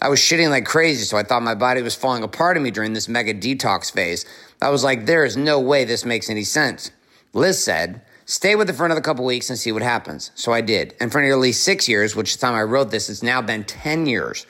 I 0.00 0.08
was 0.08 0.20
shitting 0.20 0.50
like 0.50 0.66
crazy, 0.66 1.04
so 1.04 1.16
I 1.16 1.22
thought 1.22 1.42
my 1.42 1.54
body 1.54 1.80
was 1.80 1.94
falling 1.94 2.22
apart 2.22 2.56
of 2.56 2.62
me 2.62 2.70
during 2.70 2.92
this 2.92 3.08
mega 3.08 3.32
detox 3.32 3.90
phase. 3.90 4.26
I 4.60 4.70
was 4.70 4.84
like, 4.84 5.06
there 5.06 5.24
is 5.24 5.36
no 5.36 5.58
way 5.60 5.84
this 5.84 6.04
makes 6.04 6.28
any 6.28 6.44
sense. 6.44 6.90
Liz 7.32 7.62
said, 7.62 8.02
stay 8.26 8.56
with 8.56 8.68
it 8.68 8.74
for 8.74 8.84
another 8.84 9.00
couple 9.00 9.24
weeks 9.24 9.48
and 9.48 9.58
see 9.58 9.72
what 9.72 9.82
happens. 9.82 10.30
So 10.34 10.52
I 10.52 10.60
did. 10.60 10.94
And 11.00 11.10
for 11.10 11.20
nearly 11.20 11.52
six 11.52 11.88
years, 11.88 12.14
which 12.14 12.30
is 12.30 12.36
the 12.36 12.46
time 12.46 12.54
I 12.54 12.62
wrote 12.62 12.90
this, 12.90 13.08
it's 13.08 13.22
now 13.22 13.40
been 13.40 13.64
10 13.64 14.06
years. 14.06 14.46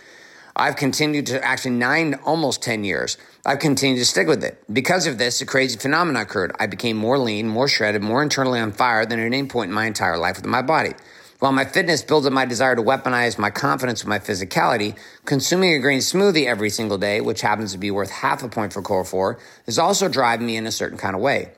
I've 0.59 0.77
continued 0.77 1.27
to 1.27 1.45
actually 1.45 1.73
nine, 1.73 2.15
almost 2.25 2.63
10 2.63 2.83
years. 2.83 3.19
I've 3.45 3.59
continued 3.59 3.99
to 3.99 4.07
stick 4.07 4.27
with 4.27 4.43
it. 4.43 4.63
Because 4.73 5.07
of 5.07 5.19
this, 5.19 5.41
a 5.43 5.47
crazy 5.47 5.79
phenomenon 5.79 6.23
occurred. 6.23 6.57
I 6.59 6.67
became 6.67 6.97
more 6.97 7.19
lean, 7.19 7.47
more 7.47 7.69
shredded, 7.69 8.03
more 8.03 8.23
internally 8.23 8.59
on 8.59 8.73
fire 8.73 9.05
than 9.05 9.21
at 9.21 9.27
any 9.27 9.47
point 9.47 9.69
in 9.69 9.75
my 9.75 9.85
entire 9.85 10.17
life 10.17 10.37
with 10.37 10.47
my 10.47 10.63
body. 10.63 10.95
While 11.39 11.53
my 11.53 11.67
fitness 11.67 12.03
builds 12.03 12.27
up 12.27 12.33
my 12.33 12.47
desire 12.47 12.75
to 12.75 12.83
weaponize 12.83 13.39
my 13.39 13.51
confidence 13.51 14.03
with 14.03 14.09
my 14.09 14.19
physicality, 14.19 14.97
consuming 15.27 15.75
a 15.75 15.79
green 15.79 15.99
smoothie 15.99 16.47
every 16.47 16.71
single 16.71 16.97
day, 16.97 17.21
which 17.21 17.43
happens 17.43 17.73
to 17.73 17.79
be 17.79 17.91
worth 17.91 18.11
half 18.11 18.43
a 18.43 18.49
point 18.49 18.73
for 18.73 18.81
Core 18.81 19.05
4, 19.05 19.39
is 19.67 19.79
also 19.79 20.09
driving 20.09 20.47
me 20.47 20.57
in 20.57 20.67
a 20.67 20.73
certain 20.73 20.97
kind 20.97 21.15
of 21.15 21.21
way. 21.21 21.51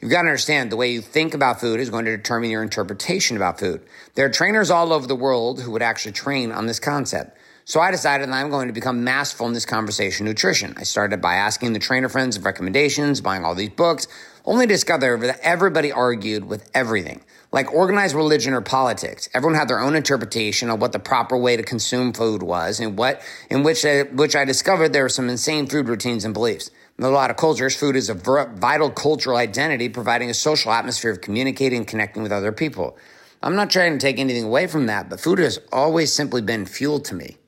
You've 0.00 0.10
got 0.10 0.22
to 0.22 0.28
understand 0.28 0.72
the 0.72 0.76
way 0.76 0.90
you 0.90 1.02
think 1.02 1.34
about 1.34 1.60
food 1.60 1.80
is 1.80 1.90
going 1.90 2.06
to 2.06 2.16
determine 2.16 2.48
your 2.48 2.62
interpretation 2.62 3.36
about 3.36 3.60
food. 3.60 3.82
There 4.14 4.24
are 4.24 4.30
trainers 4.30 4.70
all 4.70 4.90
over 4.90 5.06
the 5.06 5.14
world 5.14 5.60
who 5.60 5.70
would 5.72 5.82
actually 5.82 6.12
train 6.12 6.50
on 6.50 6.64
this 6.64 6.80
concept. 6.80 7.36
So 7.66 7.80
I 7.80 7.90
decided 7.90 8.28
that 8.28 8.34
I'm 8.34 8.48
going 8.48 8.68
to 8.68 8.72
become 8.72 9.04
masterful 9.04 9.48
in 9.48 9.52
this 9.52 9.66
conversation 9.66 10.24
nutrition. 10.24 10.72
I 10.78 10.84
started 10.84 11.20
by 11.20 11.34
asking 11.34 11.74
the 11.74 11.78
trainer 11.78 12.08
friends 12.08 12.36
of 12.36 12.44
recommendations, 12.46 13.20
buying 13.20 13.44
all 13.44 13.54
these 13.54 13.70
books, 13.70 14.06
only 14.46 14.66
to 14.66 14.72
discover 14.72 15.18
that 15.18 15.40
everybody 15.42 15.92
argued 15.92 16.44
with 16.44 16.70
everything. 16.72 17.22
Like 17.56 17.72
organized 17.72 18.14
religion 18.14 18.52
or 18.52 18.60
politics, 18.60 19.30
everyone 19.32 19.58
had 19.58 19.66
their 19.66 19.80
own 19.80 19.96
interpretation 19.96 20.68
of 20.68 20.78
what 20.78 20.92
the 20.92 20.98
proper 20.98 21.38
way 21.38 21.56
to 21.56 21.62
consume 21.62 22.12
food 22.12 22.42
was, 22.42 22.80
and 22.80 22.98
what 22.98 23.22
in 23.48 23.62
which 23.62 23.82
I, 23.86 24.02
which 24.02 24.36
I 24.36 24.44
discovered 24.44 24.92
there 24.92 25.04
were 25.04 25.08
some 25.08 25.30
insane 25.30 25.66
food 25.66 25.88
routines 25.88 26.26
and 26.26 26.34
beliefs. 26.34 26.70
In 26.98 27.04
a 27.04 27.08
lot 27.08 27.30
of 27.30 27.38
cultures, 27.38 27.74
food 27.74 27.96
is 27.96 28.10
a 28.10 28.14
vital 28.14 28.90
cultural 28.90 29.38
identity, 29.38 29.88
providing 29.88 30.28
a 30.28 30.34
social 30.34 30.70
atmosphere 30.70 31.10
of 31.10 31.22
communicating 31.22 31.78
and 31.78 31.88
connecting 31.88 32.22
with 32.22 32.30
other 32.30 32.52
people. 32.52 32.98
I'm 33.42 33.56
not 33.56 33.70
trying 33.70 33.92
to 33.92 33.98
take 33.98 34.18
anything 34.18 34.44
away 34.44 34.66
from 34.66 34.84
that, 34.88 35.08
but 35.08 35.18
food 35.18 35.38
has 35.38 35.58
always 35.72 36.12
simply 36.12 36.42
been 36.42 36.66
fuel 36.66 37.00
to 37.00 37.14
me. 37.14 37.38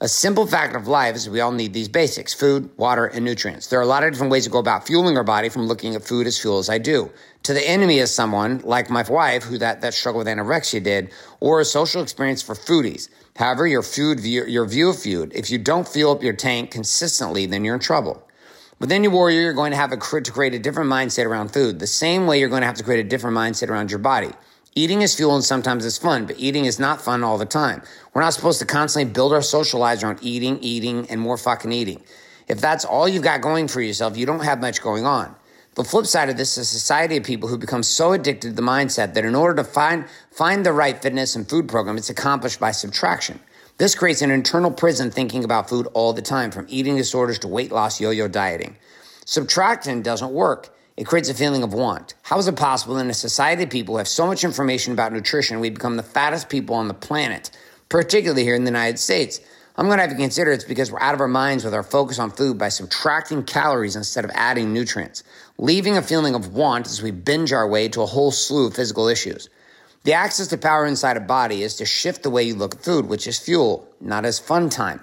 A 0.00 0.06
simple 0.06 0.46
fact 0.46 0.76
of 0.76 0.86
life 0.86 1.16
is 1.16 1.28
we 1.28 1.40
all 1.40 1.50
need 1.50 1.72
these 1.72 1.88
basics 1.88 2.32
food, 2.32 2.70
water, 2.76 3.06
and 3.06 3.24
nutrients. 3.24 3.66
There 3.66 3.80
are 3.80 3.82
a 3.82 3.86
lot 3.86 4.04
of 4.04 4.12
different 4.12 4.30
ways 4.30 4.44
to 4.44 4.50
go 4.50 4.60
about 4.60 4.86
fueling 4.86 5.16
our 5.16 5.24
body 5.24 5.48
from 5.48 5.66
looking 5.66 5.96
at 5.96 6.04
food 6.04 6.28
as 6.28 6.38
fuel 6.38 6.58
as 6.58 6.70
I 6.70 6.78
do. 6.78 7.10
To 7.42 7.52
the 7.52 7.68
enemy 7.68 7.98
as 7.98 8.14
someone 8.14 8.60
like 8.60 8.90
my 8.90 9.02
wife, 9.02 9.42
who 9.42 9.58
that, 9.58 9.80
that 9.80 9.94
struggle 9.94 10.20
with 10.20 10.28
anorexia 10.28 10.80
did, 10.80 11.10
or 11.40 11.60
a 11.60 11.64
social 11.64 12.00
experience 12.00 12.42
for 12.42 12.54
foodies. 12.54 13.08
However, 13.34 13.66
your 13.66 13.82
food 13.82 14.20
view, 14.20 14.44
your 14.44 14.66
view 14.66 14.90
of 14.90 15.02
food, 15.02 15.32
if 15.34 15.50
you 15.50 15.58
don't 15.58 15.88
fuel 15.88 16.12
up 16.12 16.22
your 16.22 16.32
tank 16.32 16.70
consistently, 16.70 17.46
then 17.46 17.64
you're 17.64 17.74
in 17.74 17.80
trouble. 17.80 18.24
Within 18.78 19.02
your 19.02 19.10
warrior, 19.10 19.40
you're 19.40 19.52
going 19.52 19.72
to 19.72 19.76
have 19.76 19.90
a, 19.90 19.96
to 19.96 20.30
create 20.30 20.54
a 20.54 20.60
different 20.60 20.88
mindset 20.88 21.26
around 21.26 21.48
food. 21.48 21.80
The 21.80 21.88
same 21.88 22.28
way 22.28 22.38
you're 22.38 22.48
going 22.48 22.62
to 22.62 22.68
have 22.68 22.76
to 22.76 22.84
create 22.84 23.04
a 23.04 23.08
different 23.08 23.36
mindset 23.36 23.68
around 23.68 23.90
your 23.90 23.98
body. 23.98 24.30
Eating 24.74 25.02
is 25.02 25.14
fuel 25.14 25.34
and 25.34 25.44
sometimes 25.44 25.84
it's 25.84 25.98
fun, 25.98 26.26
but 26.26 26.38
eating 26.38 26.64
is 26.64 26.78
not 26.78 27.00
fun 27.00 27.24
all 27.24 27.38
the 27.38 27.46
time. 27.46 27.82
We're 28.14 28.22
not 28.22 28.34
supposed 28.34 28.60
to 28.60 28.66
constantly 28.66 29.12
build 29.12 29.32
our 29.32 29.42
social 29.42 29.80
lives 29.80 30.02
around 30.04 30.18
eating, 30.22 30.58
eating, 30.60 31.08
and 31.10 31.20
more 31.20 31.36
fucking 31.36 31.72
eating. 31.72 32.02
If 32.46 32.60
that's 32.60 32.84
all 32.84 33.08
you've 33.08 33.22
got 33.22 33.40
going 33.40 33.68
for 33.68 33.80
yourself, 33.80 34.16
you 34.16 34.26
don't 34.26 34.44
have 34.44 34.60
much 34.60 34.80
going 34.80 35.04
on. 35.04 35.34
The 35.74 35.84
flip 35.84 36.06
side 36.06 36.28
of 36.28 36.36
this 36.36 36.58
is 36.58 36.58
a 36.58 36.64
society 36.64 37.16
of 37.16 37.24
people 37.24 37.48
who 37.48 37.56
become 37.56 37.82
so 37.82 38.12
addicted 38.12 38.48
to 38.48 38.54
the 38.54 38.62
mindset 38.62 39.14
that 39.14 39.24
in 39.24 39.34
order 39.34 39.62
to 39.62 39.64
find, 39.64 40.06
find 40.30 40.66
the 40.66 40.72
right 40.72 41.00
fitness 41.00 41.36
and 41.36 41.48
food 41.48 41.68
program, 41.68 41.96
it's 41.96 42.10
accomplished 42.10 42.58
by 42.58 42.72
subtraction. 42.72 43.38
This 43.78 43.94
creates 43.94 44.22
an 44.22 44.32
internal 44.32 44.72
prison 44.72 45.12
thinking 45.12 45.44
about 45.44 45.68
food 45.68 45.86
all 45.94 46.12
the 46.12 46.22
time, 46.22 46.50
from 46.50 46.66
eating 46.68 46.96
disorders 46.96 47.38
to 47.40 47.48
weight 47.48 47.70
loss 47.70 48.00
yo 48.00 48.10
yo 48.10 48.26
dieting. 48.26 48.76
Subtraction 49.24 50.02
doesn't 50.02 50.32
work. 50.32 50.74
It 50.98 51.06
creates 51.06 51.28
a 51.28 51.34
feeling 51.34 51.62
of 51.62 51.72
want. 51.72 52.14
How 52.22 52.38
is 52.40 52.48
it 52.48 52.56
possible 52.56 52.98
in 52.98 53.08
a 53.08 53.14
society 53.14 53.62
of 53.62 53.70
people 53.70 53.94
who 53.94 53.98
have 53.98 54.08
so 54.08 54.26
much 54.26 54.42
information 54.42 54.92
about 54.92 55.12
nutrition, 55.12 55.60
we 55.60 55.70
become 55.70 55.96
the 55.96 56.02
fattest 56.02 56.48
people 56.48 56.74
on 56.74 56.88
the 56.88 56.92
planet, 56.92 57.52
particularly 57.88 58.42
here 58.42 58.56
in 58.56 58.64
the 58.64 58.70
United 58.72 58.98
States? 58.98 59.38
I'm 59.76 59.86
going 59.86 59.98
to 59.98 60.02
have 60.02 60.10
to 60.10 60.16
consider 60.16 60.50
it's 60.50 60.64
because 60.64 60.90
we're 60.90 60.98
out 60.98 61.14
of 61.14 61.20
our 61.20 61.28
minds 61.28 61.62
with 61.62 61.72
our 61.72 61.84
focus 61.84 62.18
on 62.18 62.32
food 62.32 62.58
by 62.58 62.68
subtracting 62.68 63.44
calories 63.44 63.94
instead 63.94 64.24
of 64.24 64.32
adding 64.34 64.72
nutrients, 64.72 65.22
leaving 65.56 65.96
a 65.96 66.02
feeling 66.02 66.34
of 66.34 66.52
want 66.52 66.88
as 66.88 67.00
we 67.00 67.12
binge 67.12 67.52
our 67.52 67.68
way 67.68 67.88
to 67.90 68.02
a 68.02 68.06
whole 68.06 68.32
slew 68.32 68.66
of 68.66 68.74
physical 68.74 69.06
issues. 69.06 69.48
The 70.02 70.14
access 70.14 70.48
to 70.48 70.58
power 70.58 70.84
inside 70.84 71.16
a 71.16 71.20
body 71.20 71.62
is 71.62 71.76
to 71.76 71.86
shift 71.86 72.24
the 72.24 72.30
way 72.30 72.42
you 72.42 72.56
look 72.56 72.74
at 72.74 72.82
food, 72.82 73.06
which 73.06 73.28
is 73.28 73.38
fuel, 73.38 73.86
not 74.00 74.24
as 74.24 74.40
fun 74.40 74.68
time. 74.68 75.00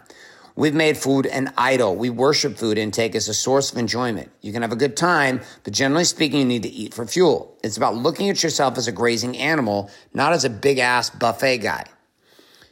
We've 0.57 0.74
made 0.74 0.97
food 0.97 1.25
an 1.25 1.51
idol. 1.57 1.95
We 1.97 2.09
worship 2.09 2.57
food 2.57 2.77
intake 2.77 3.13
as 3.13 3.27
a 3.27 3.33
source 3.33 3.71
of 3.71 3.77
enjoyment. 3.77 4.31
You 4.41 4.53
can 4.53 4.62
have 4.62 4.71
a 4.71 4.77
good 4.77 4.95
time, 4.95 5.41
but 5.63 5.74
generally 5.74 6.05
speaking, 6.05 6.39
you 6.39 6.45
need 6.45 6.63
to 6.63 6.69
eat 6.69 6.93
for 6.93 7.05
fuel. 7.05 7.57
It's 7.62 7.75
about 7.75 7.95
looking 7.95 8.29
at 8.29 8.41
yourself 8.41 8.77
as 8.77 8.88
a 8.88 8.93
grazing 8.93 9.38
animal, 9.38 9.89
not 10.13 10.31
as 10.31 10.45
a 10.45 10.50
big 10.50 10.79
ass 10.79 11.09
buffet 11.09 11.57
guy. 11.57 11.85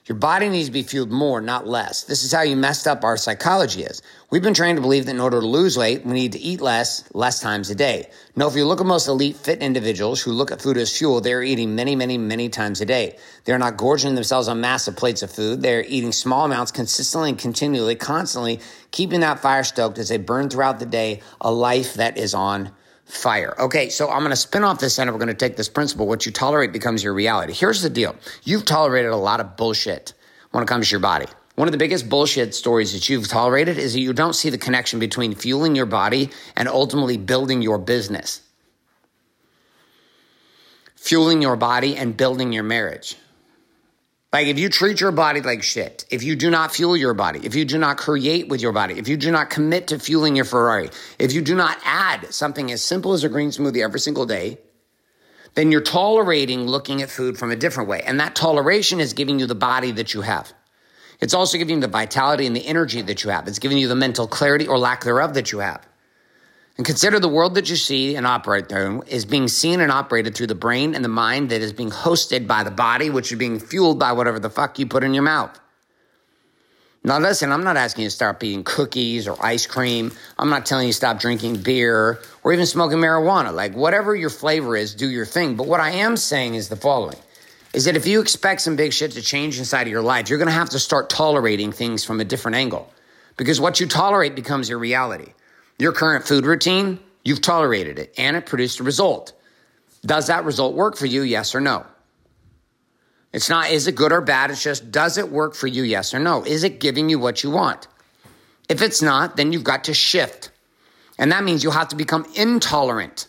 Your 0.06 0.18
body 0.18 0.50
needs 0.50 0.68
to 0.68 0.74
be 0.74 0.84
fueled 0.84 1.12
more, 1.12 1.40
not 1.40 1.66
less. 1.66 2.04
This 2.04 2.26
is 2.26 2.34
how 2.34 2.42
you 2.42 2.58
messed 2.58 2.88
up 2.88 3.06
our 3.06 3.16
psychology 3.16 3.84
is. 3.84 4.02
We've 4.32 4.42
been 4.42 4.54
trained 4.54 4.76
to 4.76 4.82
believe 4.82 5.06
that 5.06 5.16
in 5.16 5.22
order 5.22 5.40
to 5.40 5.48
lose 5.48 5.78
weight, 5.78 6.06
we 6.06 6.12
need 6.12 6.34
to 6.34 6.40
eat 6.40 6.60
less, 6.60 7.06
less 7.14 7.40
times 7.40 7.70
a 7.70 7.76
day. 7.76 8.10
No, 8.36 8.50
if 8.50 8.56
you 8.58 8.66
look 8.66 8.82
at 8.82 8.86
most 8.86 9.08
elite 9.08 9.38
fit 9.38 9.60
individuals 9.62 10.22
who 10.22 10.34
look 10.34 10.52
at 10.52 10.62
food 10.62 10.76
as 10.76 10.98
fuel, 10.98 11.22
they're 11.22 11.42
eating 11.42 11.74
many, 11.74 11.96
many, 11.96 12.18
many 12.18 12.50
times 12.50 12.82
a 12.82 12.86
day. 12.86 13.18
They're 13.46 13.58
not 13.58 13.78
gorging 13.78 14.16
themselves 14.16 14.50
on 14.50 14.60
massive 14.60 14.98
plates 14.98 15.24
of 15.24 15.32
food. 15.32 15.62
They're 15.62 15.86
eating 15.88 16.12
small 16.12 16.44
amounts 16.44 16.74
consistently 16.74 17.30
and 17.30 17.40
continually, 17.40 17.96
constantly, 17.96 18.60
keeping 18.92 19.22
that 19.22 19.40
fire 19.40 19.64
stoked 19.64 20.00
as 20.00 20.10
they 20.10 20.18
burn 20.18 20.50
throughout 20.50 20.80
the 20.80 20.86
day 20.86 21.22
a 21.40 21.50
life 21.50 21.94
that 21.94 22.18
is 22.18 22.34
on 22.34 22.72
fire. 23.14 23.56
Okay, 23.60 23.90
so 23.90 24.10
I'm 24.10 24.20
going 24.20 24.32
to 24.32 24.36
spin 24.36 24.64
off 24.64 24.80
this 24.80 24.98
and 25.00 25.12
we're 25.12 25.18
going 25.18 25.28
to 25.28 25.34
take 25.34 25.56
this 25.56 25.70
principle. 25.70 26.08
What 26.08 26.26
you 26.26 26.32
tolerate 26.32 26.74
becomes 26.74 27.04
your 27.04 27.14
reality. 27.14 27.54
Here's 27.54 27.82
the 27.82 27.90
deal. 27.90 28.16
You've 28.44 28.66
tolerated 28.66 29.12
a 29.12 29.18
lot 29.18 29.40
of 29.40 29.56
bullshit 29.56 30.14
when 30.52 30.64
it 30.64 30.68
comes 30.68 30.90
to 30.90 30.92
your 30.92 31.00
body. 31.00 31.28
One 31.56 31.68
of 31.68 31.72
the 31.72 31.78
biggest 31.78 32.10
bullshit 32.10 32.56
stories 32.56 32.94
that 32.94 33.08
you've 33.10 33.28
tolerated 33.28 33.78
is 33.78 33.94
that 33.94 34.00
you 34.00 34.14
don't 34.14 34.34
see 34.34 34.50
the 34.50 34.58
connection 34.58 35.00
between 35.00 35.36
fueling 35.36 35.76
your 35.76 35.86
body 35.86 36.32
and 36.56 36.68
ultimately 36.68 37.18
building 37.18 37.62
your 37.62 37.78
business. 37.78 38.42
Fueling 40.96 41.42
your 41.42 41.56
body 41.56 41.96
and 41.96 42.18
building 42.18 42.52
your 42.54 42.64
marriage. 42.64 43.18
Like 44.34 44.48
if 44.48 44.58
you 44.58 44.68
treat 44.68 45.00
your 45.00 45.12
body 45.12 45.42
like 45.42 45.62
shit, 45.62 46.06
if 46.10 46.24
you 46.24 46.36
do 46.36 46.50
not 46.50 46.74
fuel 46.74 46.98
your 46.98 47.14
body, 47.14 47.42
if 47.44 47.54
you 47.54 47.66
do 47.66 47.78
not 47.78 47.98
create 47.98 48.48
with 48.48 48.62
your 48.62 48.72
body, 48.72 48.96
if 48.98 49.08
you 49.08 49.16
do 49.16 49.32
not 49.32 49.52
commit 49.52 49.88
to 49.88 50.00
fueling 50.00 50.36
your 50.36 50.44
Ferrari, 50.44 50.90
if 51.20 51.34
you 51.34 51.42
do 51.42 51.54
not 51.56 51.78
add 51.86 52.34
something 52.34 52.72
as 52.72 52.82
simple 52.84 53.14
as 53.14 53.24
a 53.24 53.30
green 53.30 53.50
smoothie 53.50 53.84
every 53.84 54.00
single 54.00 54.26
day, 54.26 54.58
then 55.54 55.72
you're 55.72 55.82
tolerating 55.82 56.66
looking 56.66 57.04
at 57.04 57.12
food 57.12 57.38
from 57.38 57.52
a 57.52 57.56
different 57.56 57.88
way. 57.88 58.02
And 58.02 58.20
that 58.20 58.36
toleration 58.36 59.00
is 59.00 59.14
giving 59.14 59.38
you 59.38 59.46
the 59.46 59.54
body 59.54 59.92
that 59.92 60.16
you 60.16 60.22
have. 60.22 60.52
It's 61.20 61.36
also 61.36 61.60
giving 61.60 61.76
you 61.76 61.82
the 61.82 61.88
vitality 61.88 62.48
and 62.48 62.56
the 62.56 62.66
energy 62.66 63.04
that 63.04 63.24
you 63.24 63.30
have. 63.30 63.48
It's 63.48 63.60
giving 63.60 63.78
you 63.78 63.88
the 63.88 63.96
mental 63.96 64.28
clarity 64.28 64.68
or 64.68 64.80
lack 64.80 65.04
thereof 65.04 65.36
that 65.36 65.52
you 65.52 65.60
have. 65.60 65.88
And 66.78 66.86
consider 66.86 67.20
the 67.20 67.30
world 67.30 67.56
that 67.56 67.70
you 67.70 67.76
see 67.76 68.16
and 68.16 68.26
operate 68.26 68.68
through 68.68 69.04
is 69.08 69.26
being 69.26 69.48
seen 69.48 69.80
and 69.80 69.92
operated 69.92 70.36
through 70.36 70.48
the 70.48 70.56
brain 70.56 70.96
and 70.96 71.06
the 71.06 71.10
mind 71.10 71.50
that 71.50 71.62
is 71.62 71.72
being 71.72 71.92
hosted 71.92 72.48
by 72.48 72.64
the 72.64 72.72
body, 72.72 73.12
which 73.12 73.32
is 73.32 73.38
being 73.38 73.60
fueled 73.60 74.00
by 74.00 74.14
whatever 74.14 74.40
the 74.40 74.50
fuck 74.50 74.80
you 74.80 74.88
put 74.88 75.04
in 75.04 75.14
your 75.14 75.24
mouth. 75.24 75.60
Now, 77.06 77.20
listen, 77.20 77.52
I'm 77.52 77.66
not 77.66 77.76
asking 77.76 78.04
you 78.04 78.10
to 78.10 78.16
stop 78.16 78.42
eating 78.44 78.64
cookies 78.64 79.28
or 79.28 79.36
ice 79.46 79.68
cream. 79.68 80.14
I'm 80.40 80.50
not 80.50 80.66
telling 80.66 80.88
you 80.88 80.94
to 80.94 80.98
stop 80.98 81.20
drinking 81.20 81.58
beer 81.58 82.20
or 82.44 82.54
even 82.54 82.66
smoking 82.66 82.98
marijuana. 82.98 83.54
Like, 83.54 83.76
whatever 83.76 84.16
your 84.16 84.30
flavor 84.30 84.76
is, 84.78 84.96
do 84.96 85.10
your 85.10 85.26
thing. 85.26 85.56
But 85.56 85.68
what 85.68 85.82
I 85.82 85.92
am 85.92 86.16
saying 86.16 86.56
is 86.56 86.70
the 86.70 86.78
following 86.78 87.18
is 87.74 87.86
that 87.86 87.98
if 87.98 88.08
you 88.08 88.22
expect 88.22 88.62
some 88.62 88.78
big 88.78 88.94
shit 88.94 89.12
to 89.12 89.22
change 89.22 89.60
inside 89.60 89.82
of 89.82 89.90
your 89.90 90.02
life, 90.02 90.30
you're 90.30 90.40
going 90.40 90.48
to 90.48 90.54
have 90.54 90.70
to 90.70 90.80
start 90.80 91.10
tolerating 91.10 91.72
things 91.72 92.06
from 92.06 92.22
a 92.22 92.26
different 92.26 92.56
angle 92.56 92.90
because 93.36 93.60
what 93.60 93.80
you 93.80 93.88
tolerate 93.88 94.34
becomes 94.34 94.70
your 94.70 94.80
reality. 94.80 95.34
Your 95.80 95.92
current 95.92 96.28
food 96.28 96.46
routine, 96.46 97.00
you've 97.24 97.42
tolerated 97.42 98.00
it 98.00 98.14
and 98.18 98.38
it 98.38 98.46
produced 98.46 98.80
a 98.80 98.84
result. 98.84 99.34
Does 100.06 100.28
that 100.28 100.46
result 100.46 100.76
work 100.76 100.98
for 100.98 101.06
you? 101.06 101.22
Yes 101.22 101.56
or 101.56 101.62
no? 101.62 101.86
It's 103.32 103.50
not, 103.50 103.72
is 103.72 103.88
it 103.88 103.96
good 103.96 104.12
or 104.12 104.22
bad? 104.22 104.52
It's 104.52 104.62
just, 104.62 104.92
does 104.92 105.18
it 105.18 105.30
work 105.30 105.56
for 105.56 105.68
you? 105.68 105.84
Yes 105.84 106.14
or 106.14 106.20
no? 106.20 106.44
Is 106.44 106.64
it 106.64 106.80
giving 106.80 107.10
you 107.10 107.18
what 107.18 107.44
you 107.44 107.50
want? 107.50 107.88
If 108.70 108.82
it's 108.82 109.02
not, 109.02 109.36
then 109.36 109.52
you've 109.52 109.64
got 109.64 109.86
to 109.86 109.94
shift. 109.94 110.52
And 111.18 111.32
that 111.32 111.44
means 111.44 111.64
you'll 111.64 111.74
have 111.74 111.90
to 111.90 111.96
become 111.96 112.26
intolerant 112.36 113.28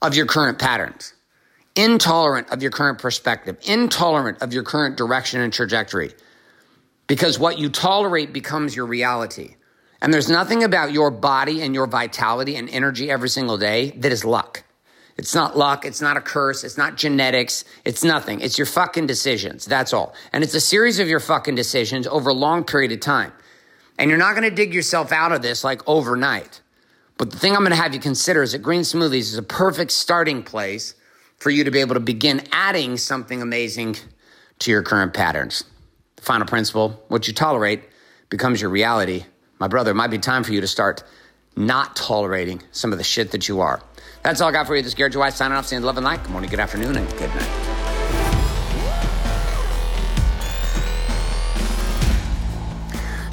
of 0.00 0.14
your 0.14 0.26
current 0.26 0.58
patterns, 0.58 1.14
intolerant 1.76 2.50
of 2.50 2.62
your 2.62 2.70
current 2.70 2.98
perspective, 2.98 3.56
intolerant 3.64 4.40
of 4.42 4.52
your 4.52 4.62
current 4.62 4.96
direction 4.96 5.40
and 5.40 5.52
trajectory. 5.52 6.12
Because 7.06 7.38
what 7.38 7.58
you 7.58 7.68
tolerate 7.68 8.32
becomes 8.32 8.74
your 8.74 8.86
reality. 8.86 9.56
And 10.02 10.12
there's 10.12 10.28
nothing 10.28 10.64
about 10.64 10.92
your 10.92 11.12
body 11.12 11.62
and 11.62 11.74
your 11.74 11.86
vitality 11.86 12.56
and 12.56 12.68
energy 12.68 13.08
every 13.08 13.28
single 13.28 13.56
day 13.56 13.92
that 13.92 14.10
is 14.10 14.24
luck. 14.24 14.64
It's 15.16 15.32
not 15.32 15.56
luck. 15.56 15.84
It's 15.84 16.00
not 16.00 16.16
a 16.16 16.20
curse. 16.20 16.64
It's 16.64 16.76
not 16.76 16.96
genetics. 16.96 17.64
It's 17.84 18.02
nothing. 18.02 18.40
It's 18.40 18.58
your 18.58 18.66
fucking 18.66 19.06
decisions. 19.06 19.64
That's 19.64 19.92
all. 19.92 20.12
And 20.32 20.42
it's 20.42 20.54
a 20.54 20.60
series 20.60 20.98
of 20.98 21.06
your 21.06 21.20
fucking 21.20 21.54
decisions 21.54 22.08
over 22.08 22.30
a 22.30 22.34
long 22.34 22.64
period 22.64 22.90
of 22.90 22.98
time. 22.98 23.32
And 23.96 24.10
you're 24.10 24.18
not 24.18 24.34
going 24.34 24.48
to 24.48 24.54
dig 24.54 24.74
yourself 24.74 25.12
out 25.12 25.30
of 25.30 25.40
this 25.40 25.62
like 25.62 25.88
overnight. 25.88 26.60
But 27.16 27.30
the 27.30 27.38
thing 27.38 27.52
I'm 27.52 27.60
going 27.60 27.70
to 27.70 27.76
have 27.76 27.94
you 27.94 28.00
consider 28.00 28.42
is 28.42 28.52
that 28.52 28.58
Green 28.58 28.80
Smoothies 28.80 29.30
is 29.30 29.38
a 29.38 29.42
perfect 29.42 29.92
starting 29.92 30.42
place 30.42 30.96
for 31.36 31.50
you 31.50 31.62
to 31.62 31.70
be 31.70 31.78
able 31.78 31.94
to 31.94 32.00
begin 32.00 32.42
adding 32.50 32.96
something 32.96 33.40
amazing 33.40 33.98
to 34.58 34.72
your 34.72 34.82
current 34.82 35.14
patterns. 35.14 35.62
The 36.16 36.22
final 36.22 36.48
principle 36.48 37.04
what 37.06 37.28
you 37.28 37.34
tolerate 37.34 37.84
becomes 38.30 38.60
your 38.60 38.70
reality. 38.70 39.26
My 39.62 39.68
brother, 39.68 39.92
it 39.92 39.94
might 39.94 40.10
be 40.10 40.18
time 40.18 40.42
for 40.42 40.52
you 40.52 40.60
to 40.60 40.66
start 40.66 41.04
not 41.54 41.94
tolerating 41.94 42.64
some 42.72 42.90
of 42.90 42.98
the 42.98 43.04
shit 43.04 43.30
that 43.30 43.46
you 43.46 43.60
are. 43.60 43.80
That's 44.24 44.40
all 44.40 44.48
I 44.48 44.50
got 44.50 44.66
for 44.66 44.74
you. 44.74 44.82
This 44.82 44.90
is 44.90 44.94
Garrett 44.96 45.14
White 45.14 45.34
signing 45.34 45.56
off, 45.56 45.66
saying 45.66 45.82
love 45.84 45.96
and 45.98 46.04
light. 46.04 46.20
Good 46.24 46.32
morning, 46.32 46.50
good 46.50 46.58
afternoon, 46.58 46.96
and 46.96 47.08
good 47.10 47.30
night. 47.30 47.71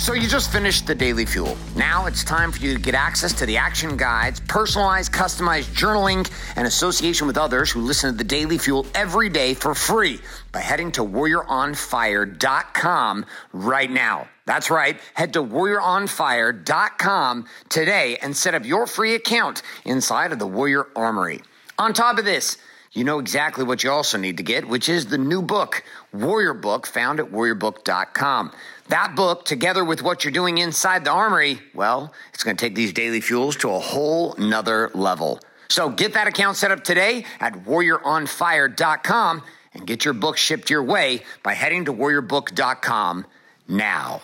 So 0.10 0.16
you 0.16 0.28
just 0.28 0.52
finished 0.52 0.88
the 0.88 0.96
Daily 0.96 1.28
Fuel. 1.28 1.56
Now 1.76 2.08
it's 2.08 2.24
time 2.24 2.52
for 2.52 2.58
you 2.58 2.74
to 2.74 2.80
get 2.80 2.96
access 2.96 3.32
to 3.34 3.46
the 3.46 3.58
action 3.58 3.96
guides, 3.96 4.40
personalized, 4.40 5.12
customized 5.12 5.76
journaling, 5.76 6.28
and 6.56 6.66
association 6.66 7.28
with 7.28 7.38
others 7.38 7.70
who 7.70 7.82
listen 7.82 8.12
to 8.12 8.18
the 8.18 8.24
Daily 8.24 8.58
Fuel 8.58 8.88
every 8.96 9.30
day 9.30 9.54
for 9.54 9.76
free 9.76 10.20
by 10.52 10.62
heading 10.62 10.92
to 10.94 11.06
warrioronfire.com 11.06 13.26
right 13.54 13.92
now. 13.92 14.28
That's 14.48 14.72
right. 14.72 15.00
Head 15.14 15.34
to 15.34 15.44
warrioronfire.com 15.44 17.46
today 17.70 18.18
and 18.20 18.36
set 18.36 18.56
up 18.56 18.66
your 18.66 18.88
free 18.88 19.14
account 19.14 19.62
inside 19.86 20.32
of 20.32 20.40
the 20.40 20.48
Warrior 20.48 20.88
Armory. 20.96 21.42
On 21.78 21.94
top 21.94 22.18
of 22.18 22.26
this, 22.26 22.58
you 22.92 23.04
know 23.04 23.20
exactly 23.20 23.64
what 23.64 23.84
you 23.84 23.92
also 23.92 24.18
need 24.18 24.38
to 24.38 24.44
get, 24.44 24.68
which 24.68 24.90
is 24.90 25.06
the 25.06 25.18
new 25.18 25.42
book, 25.42 25.84
Warrior 26.12 26.54
Book, 26.54 26.88
found 26.88 27.20
at 27.20 27.28
warriorbook.com. 27.28 28.52
That 28.88 29.16
book, 29.16 29.46
together 29.46 29.86
with 29.86 30.02
what 30.02 30.24
you're 30.24 30.34
doing 30.34 30.58
inside 30.58 31.06
the 31.06 31.12
armory, 31.12 31.60
well, 31.76 32.12
it's 32.34 32.44
going 32.44 32.58
to 32.58 32.66
take 32.66 32.74
these 32.74 32.94
daily 32.94 33.22
fuels 33.22 33.56
to 33.58 33.70
a 33.70 33.80
whole 33.80 34.36
nother 34.38 34.90
level. 34.96 35.40
So 35.70 35.90
get 35.90 36.14
that 36.14 36.28
account 36.28 36.58
set 36.58 36.72
up 36.72 36.84
today 36.84 37.26
at 37.40 37.54
warrioronfire.com 37.54 39.44
and 39.74 39.86
get 39.86 40.04
your 40.04 40.16
book 40.16 40.38
shipped 40.38 40.72
your 40.72 40.84
way 40.84 41.22
by 41.44 41.54
heading 41.54 41.86
to 41.86 41.94
warriorbook.com 41.94 43.26
now. 43.68 44.22